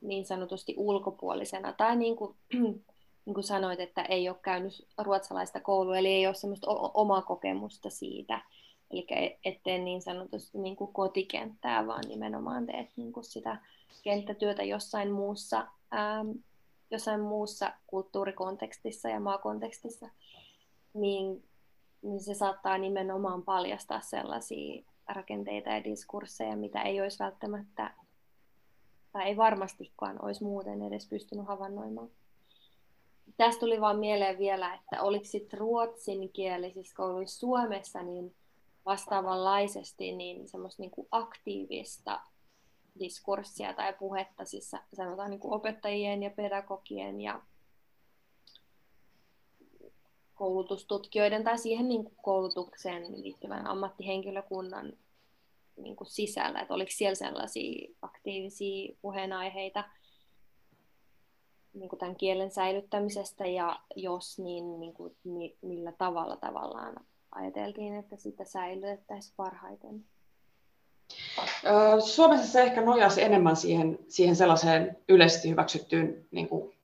[0.00, 2.36] niin sanotusti ulkopuolisena, tai niin kuin,
[3.24, 7.90] niin kuin sanoit, että ei ole käynyt ruotsalaista koulua, eli ei ole semmoista omaa kokemusta
[7.90, 8.40] siitä,
[8.90, 13.56] eli ettei niin sanotusti niin kuin kotikenttää, vaan nimenomaan teet niin kuin sitä
[14.02, 16.30] kenttätyötä jossain muussa ähm,
[16.90, 20.08] jossain muussa kulttuurikontekstissa ja maakontekstissa,
[20.94, 21.44] niin,
[22.02, 27.94] niin se saattaa nimenomaan paljastaa sellaisia rakenteita ja diskursseja, mitä ei olisi välttämättä,
[29.12, 32.10] tai ei varmastikaan olisi muuten edes pystynyt havainnoimaan.
[33.36, 38.34] Tästä tuli vaan mieleen vielä, että oliko sitten ruotsinkielisissä kouluissa Suomessa niin
[38.88, 42.20] vastaavanlaisesti niin semmoista niin aktiivista
[42.98, 47.42] diskurssia tai puhetta, siis sanotaan niin kuin opettajien ja pedagogien ja
[50.34, 54.92] koulutustutkijoiden tai siihen niin kuin koulutukseen liittyvän ammattihenkilökunnan
[55.76, 59.84] niin kuin sisällä, että oliko siellä sellaisia aktiivisia puheenaiheita,
[61.74, 63.46] niin kuin tämän kielen säilyttämisestä?
[63.46, 65.16] Ja jos, niin, niin kuin,
[65.62, 66.96] millä tavalla tavallaan
[67.30, 70.04] ajateltiin, että sitä säilytettäisiin parhaiten?
[72.06, 76.77] Suomessa se ehkä nojasi enemmän siihen, siihen sellaiseen yleisesti hyväksyttyyn niin kuin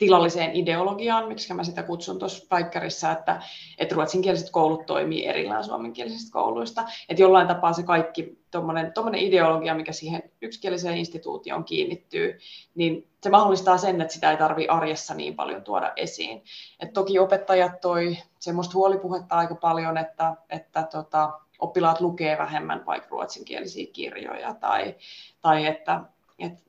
[0.00, 3.42] tilalliseen ideologiaan, miksi mä sitä kutsun tuossa päikkärissä, että,
[3.78, 6.84] että ruotsinkieliset koulut toimii erillään suomenkielisistä kouluista.
[7.08, 12.38] Että jollain tapaa se kaikki tuommoinen ideologia, mikä siihen yksikieliseen instituutioon kiinnittyy,
[12.74, 16.42] niin se mahdollistaa sen, että sitä ei tarvitse arjessa niin paljon tuoda esiin.
[16.80, 23.08] Et toki opettajat toi semmoista huolipuhetta aika paljon, että, että tota, oppilaat lukee vähemmän vaikka
[23.10, 24.94] ruotsinkielisiä kirjoja tai,
[25.40, 26.00] tai että,
[26.38, 26.62] että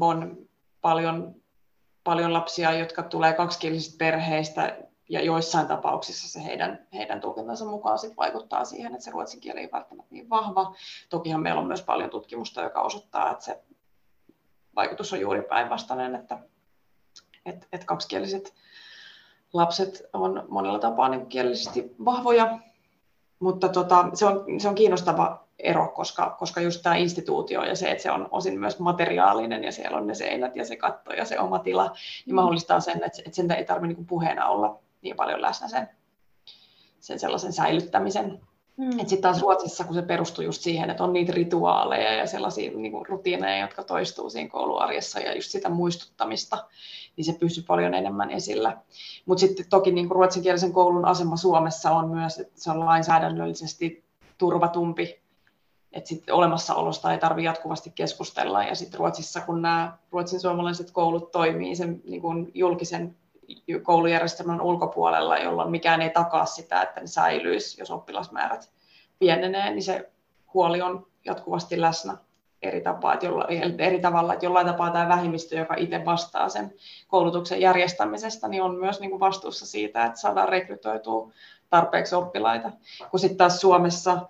[0.00, 0.38] on
[0.80, 1.34] paljon
[2.06, 4.78] paljon lapsia, jotka tulee kaksikielisistä perheistä,
[5.08, 9.60] ja joissain tapauksissa se heidän, heidän tulkintansa mukaan sit vaikuttaa siihen, että se ruotsin kieli
[9.60, 10.74] ei välttämättä niin vahva.
[11.08, 13.62] Tokihan meillä on myös paljon tutkimusta, joka osoittaa, että se
[14.76, 16.38] vaikutus on juuri päinvastainen, että,
[17.46, 18.54] että, että kaksikieliset
[19.52, 22.58] lapset on monella tapaa niin kielellisesti vahvoja,
[23.38, 27.90] mutta tota, se, on, se on kiinnostava ero, koska, koska just tämä instituutio ja se,
[27.90, 31.24] että se on osin myös materiaalinen ja siellä on ne seinät ja se katto ja
[31.24, 31.94] se oma tila, niin
[32.26, 32.34] mm.
[32.34, 35.88] mahdollistaa sen, että, että sen ei tarvitse niin puheena olla niin paljon läsnä sen,
[37.00, 38.40] sen sellaisen säilyttämisen.
[38.76, 38.90] Mm.
[38.90, 42.92] Sitten taas Ruotsissa, kun se perustuu just siihen, että on niitä rituaaleja ja sellaisia niin
[42.92, 46.64] kuin rutiineja, jotka toistuu siinä kouluarjessa ja just sitä muistuttamista,
[47.16, 48.76] niin se pysyy paljon enemmän esillä.
[49.26, 54.04] Mutta sitten toki niin kuin ruotsinkielisen koulun asema Suomessa on myös, että se on lainsäädännöllisesti
[54.38, 55.25] turvatumpi
[55.96, 58.64] että sitten olemassaolosta ei tarvitse jatkuvasti keskustella.
[58.64, 63.16] Ja sitten Ruotsissa, kun nämä ruotsin suomalaiset koulut toimii sen niin kuin julkisen
[63.82, 68.70] koulujärjestelmän ulkopuolella, jolloin mikään ei takaa sitä, että ne säilyisi, jos oppilasmäärät
[69.18, 70.10] pienenee, niin se
[70.54, 72.16] huoli on jatkuvasti läsnä
[72.62, 73.46] eri, tapaa, että jolla,
[73.78, 76.74] eri tavalla, että jollain tapaa tämä vähemmistö, joka itse vastaa sen
[77.08, 81.32] koulutuksen järjestämisestä, niin on myös niin kuin vastuussa siitä, että saadaan rekrytoitua
[81.70, 82.72] tarpeeksi oppilaita.
[83.10, 84.20] Kun sitten taas Suomessa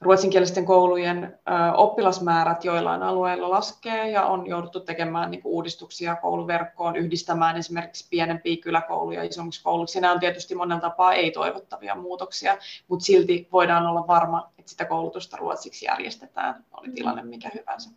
[0.00, 1.38] ruotsinkielisten koulujen
[1.76, 9.24] oppilasmäärät joillain alueilla laskee ja on jouduttu tekemään niin uudistuksia kouluverkkoon, yhdistämään esimerkiksi pienempiä kyläkouluja
[9.24, 10.00] isommiksi kouluksi.
[10.00, 15.36] Nämä on tietysti monella tapaa ei-toivottavia muutoksia, mutta silti voidaan olla varma, että sitä koulutusta
[15.36, 17.90] ruotsiksi järjestetään, oli tilanne mikä hyvänsä.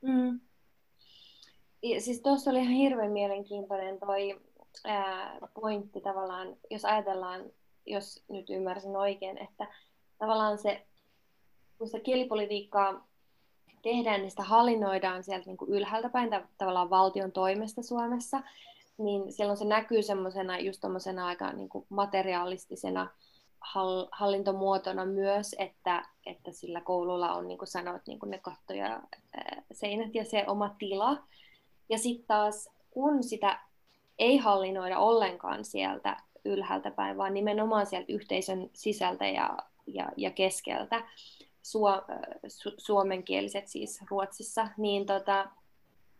[0.00, 0.40] Mm.
[1.82, 4.40] Ja siis tuossa oli ihan hirveän mielenkiintoinen toi
[4.84, 7.42] ää, pointti tavallaan, jos ajatellaan,
[7.86, 9.66] jos nyt ymmärsin oikein, että
[10.18, 10.86] tavallaan se
[11.78, 13.06] kun sitä kielipolitiikkaa
[13.82, 18.42] tehdään, niin sitä hallinnoidaan sieltä niin kuin ylhäältä päin tavallaan valtion toimesta Suomessa,
[18.98, 20.82] niin silloin se näkyy semmoisena just
[21.24, 23.08] aika niin kuin materialistisena
[24.12, 29.02] hallintomuotona myös, että, että sillä koululla on, niin kuin sanoit, niin kuin ne katto ja
[29.72, 31.22] seinät ja se oma tila.
[31.88, 33.60] Ja sitten taas, kun sitä
[34.18, 41.04] ei hallinnoida ollenkaan sieltä ylhäältä päin, vaan nimenomaan sieltä yhteisön sisältä ja, ja, ja keskeltä,
[41.66, 42.02] suo,
[42.48, 45.48] su, suomenkieliset siis Ruotsissa, niin, tota,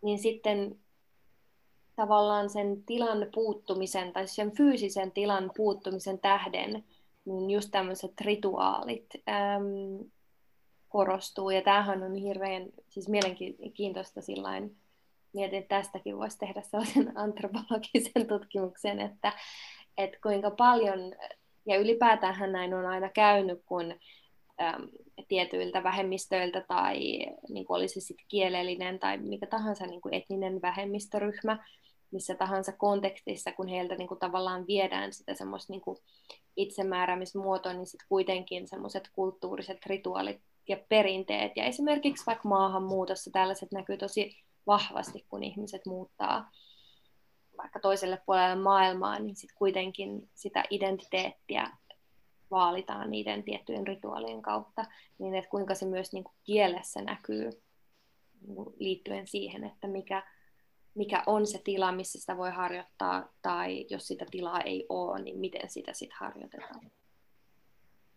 [0.01, 0.79] niin sitten
[1.95, 6.83] tavallaan sen tilan puuttumisen tai sen fyysisen tilan puuttumisen tähden,
[7.25, 10.09] niin just tämmöiset rituaalit äm,
[10.89, 11.49] korostuu.
[11.49, 14.77] Ja tämähän on hirveän siis mielenkiintoista sillain,
[15.33, 19.33] mietin, että tästäkin voisi tehdä sellaisen antropologisen tutkimuksen, että,
[19.97, 20.99] että kuinka paljon,
[21.65, 23.95] ja ylipäätään näin on aina käynyt, kun
[24.61, 24.89] äm,
[25.27, 26.99] tietyiltä vähemmistöiltä tai
[27.49, 31.65] niin kuin olisi sitten kielellinen tai mikä tahansa niin kuin etninen vähemmistöryhmä,
[32.11, 35.97] missä tahansa kontekstissa, kun heiltä niin kuin tavallaan viedään sitä semmoista niin kuin
[36.55, 41.51] itsemääräämismuotoa, niin sitten kuitenkin semmoiset kulttuuriset rituaalit ja perinteet.
[41.55, 44.37] Ja esimerkiksi vaikka maahanmuutossa tällaiset näkyy tosi
[44.67, 46.51] vahvasti, kun ihmiset muuttaa
[47.57, 51.71] vaikka toiselle puolelle maailmaa, niin sitten kuitenkin sitä identiteettiä
[52.51, 54.85] vaalitaan niiden tiettyjen rituaalien kautta,
[55.17, 57.49] niin että kuinka se myös niin kuin kielessä näkyy
[58.47, 60.23] niin liittyen siihen, että mikä,
[60.95, 65.39] mikä on se tila, missä sitä voi harjoittaa, tai jos sitä tilaa ei ole, niin
[65.39, 66.91] miten sitä sitten harjoitetaan.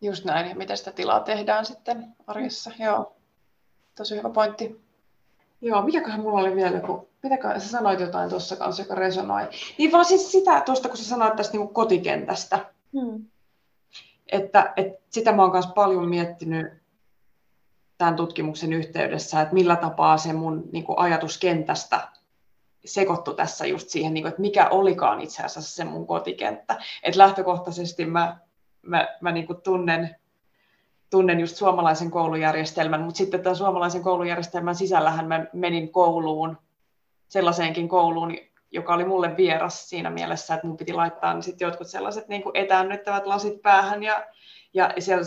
[0.01, 2.71] Just näin, ja miten sitä tilaa tehdään sitten arjessa.
[2.79, 3.17] Joo,
[3.95, 4.81] tosi hyvä pointti.
[5.61, 9.49] Joo, mikäköhän mulla oli vielä joku, mitäkö sä sanoit jotain tuossa kanssa, joka resonoi.
[9.79, 12.73] Niin vaan siis sitä tuosta, kun sä sanoit tästä niin kotikentästä.
[12.93, 13.27] Hmm
[14.33, 16.73] että, että sitä mä oon myös paljon miettinyt
[17.99, 22.09] tämän tutkimuksen yhteydessä, että millä tapaa se mun niin kuin ajatuskentästä
[22.85, 26.77] sekoittu tässä just siihen, niin kuin, että mikä olikaan itse asiassa se mun kotikenttä.
[27.03, 28.39] Että lähtökohtaisesti mä,
[28.83, 30.17] mä, mä niin kuin tunnen,
[31.11, 36.59] tunnen just suomalaisen koulujärjestelmän, mutta sitten tämän suomalaisen koulujärjestelmän sisällähän mä menin kouluun,
[37.29, 38.37] sellaiseenkin kouluun,
[38.71, 42.43] joka oli mulle vieras siinä mielessä, että mun piti laittaa niin sit jotkut sellaiset niin
[42.43, 44.27] kuin etäännyttävät lasit päähän ja,
[44.75, 45.25] ja siellä,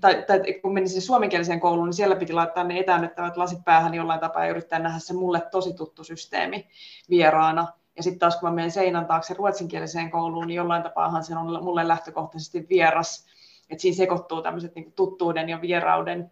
[0.00, 3.94] tai, tai kun menin siis suomenkieliseen kouluun, niin siellä piti laittaa ne etäännyttävät lasit päähän
[3.94, 6.68] jollain tapaa ja yrittää nähdä se mulle tosi tuttu systeemi
[7.10, 7.66] vieraana.
[7.96, 11.64] Ja sitten taas kun mä menen seinän taakse ruotsinkieliseen kouluun, niin jollain tapaahan se on
[11.64, 13.26] mulle lähtökohtaisesti vieras.
[13.70, 16.30] Että siinä sekoittuu tämmöiset niin tuttuuden ja vierauden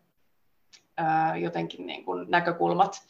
[0.97, 3.03] ää, jotenkin niin kuin näkökulmat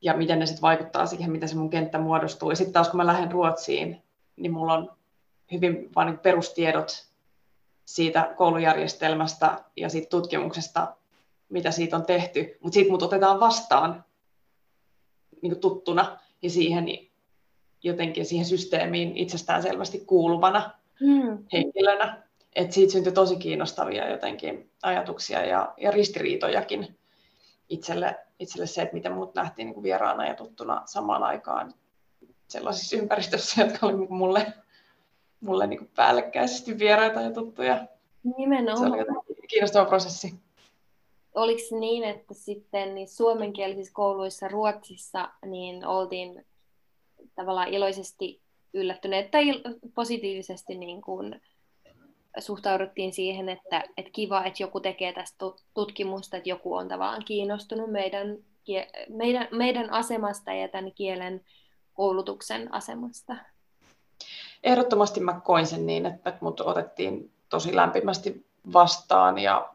[0.00, 2.50] ja miten ne sitten vaikuttaa siihen, miten se mun kenttä muodostuu.
[2.50, 4.02] Ja sitten taas kun mä lähden Ruotsiin,
[4.36, 4.92] niin mulla on
[5.52, 7.08] hyvin vain niin perustiedot
[7.84, 10.94] siitä koulujärjestelmästä ja siitä tutkimuksesta,
[11.48, 14.04] mitä siitä on tehty, mutta sitten mut otetaan vastaan
[15.42, 16.86] niin kuin tuttuna ja siihen
[17.82, 20.70] jotenkin siihen systeemiin itsestään selvästi kuuluvana
[21.00, 21.38] hmm.
[21.52, 22.22] henkilönä.
[22.56, 26.97] Et siitä syntyi tosi kiinnostavia jotenkin ajatuksia ja, ja ristiriitojakin
[27.68, 31.74] itselle, itselle se, että miten mut nähtiin niin kuin vieraana ja tuttuna samaan aikaan
[32.48, 34.52] sellaisissa ympäristöissä, jotka oli niinku mulle,
[35.40, 37.86] mulle niin kuin päällekkäisesti vieraita ja tuttuja.
[38.36, 38.90] Nimenomaan.
[38.90, 40.34] Se oli kiinnostava prosessi.
[41.34, 46.46] Oliko se niin, että sitten niin suomenkielisissä kouluissa Ruotsissa niin oltiin
[47.34, 48.40] tavallaan iloisesti
[48.74, 49.62] yllättyneet tai
[49.94, 51.40] positiivisesti niin kuin
[52.40, 57.90] suhtauduttiin siihen, että, että kiva, että joku tekee tästä tutkimusta, että joku on tavallaan kiinnostunut
[57.90, 58.38] meidän,
[59.08, 61.44] meidän, meidän asemasta ja tämän kielen
[61.94, 63.36] koulutuksen asemasta.
[64.62, 69.74] Ehdottomasti mä koin sen niin, että mut otettiin tosi lämpimästi vastaan ja,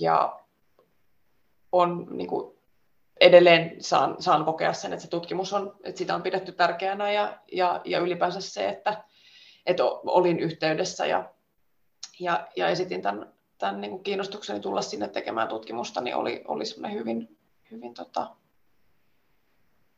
[0.00, 0.40] ja
[1.72, 2.56] on niin kuin,
[3.20, 7.38] edelleen saan, saan kokea sen, että se tutkimus on, että sitä on pidetty tärkeänä ja,
[7.52, 9.04] ja, ja ylipäänsä se, että,
[9.66, 11.30] että olin yhteydessä ja,
[12.20, 16.66] ja, ja esitin tämän, tämän niin kuin kiinnostukseni tulla sinne tekemään tutkimusta, niin oli, oli
[16.66, 17.38] semmoinen hyvin,
[17.70, 18.30] hyvin tota,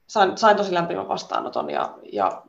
[0.06, 2.42] sain, sain tosi lämpimän vastaanoton ja, ja,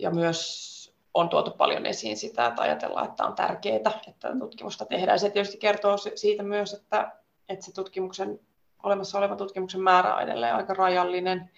[0.00, 0.76] ja myös
[1.14, 5.18] on tuotu paljon esiin sitä, että ajatellaan, että on tärkeää, että tutkimusta tehdään.
[5.18, 7.12] Se tietysti kertoo siitä myös, että,
[7.48, 8.40] että se tutkimuksen,
[8.82, 11.50] olemassa oleva tutkimuksen määrä on edelleen aika rajallinen.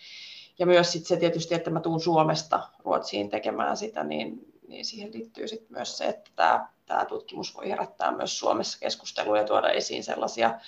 [0.59, 5.13] Ja myös sit se tietysti, että mä tuun Suomesta Ruotsiin tekemään sitä, niin, niin siihen
[5.13, 9.71] liittyy sit myös se, että tämä, tämä tutkimus voi herättää myös Suomessa keskustelua ja tuoda
[9.71, 10.61] esiin sellaisia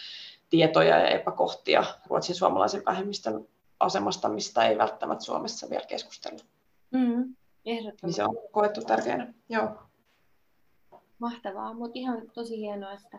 [0.51, 3.49] tietoja ja epäkohtia ruotsin suomalaisen vähemmistön
[3.81, 6.45] asemasta, mistä ei välttämättä Suomessa vielä keskustella.
[6.91, 7.37] Mm.
[7.66, 8.07] Ehdottomasti.
[8.07, 9.35] Niin se on koettu tärkeänä.
[9.49, 9.68] Joo.
[11.18, 13.18] Mahtavaa, mutta ihan tosi hienoa, että,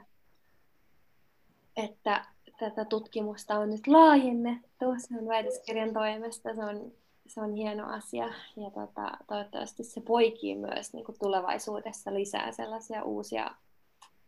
[1.77, 2.25] että
[2.59, 6.55] tätä tutkimusta on nyt laajennettu sen väitöskirjan toimesta.
[6.55, 6.91] Se on,
[7.33, 13.03] se on hieno asia ja tota, toivottavasti se poikii myös niin kuin tulevaisuudessa lisää sellaisia
[13.03, 13.55] uusia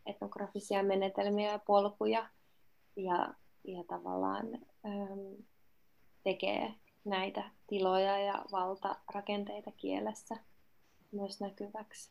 [0.06, 2.28] etnografisia menetelmiä ja polkuja
[2.96, 3.34] ja,
[3.64, 4.46] ja tavallaan
[4.86, 5.44] äm,
[6.22, 6.74] tekee
[7.04, 10.36] näitä tiloja ja valtarakenteita kielessä
[11.12, 12.10] myös näkyväksi.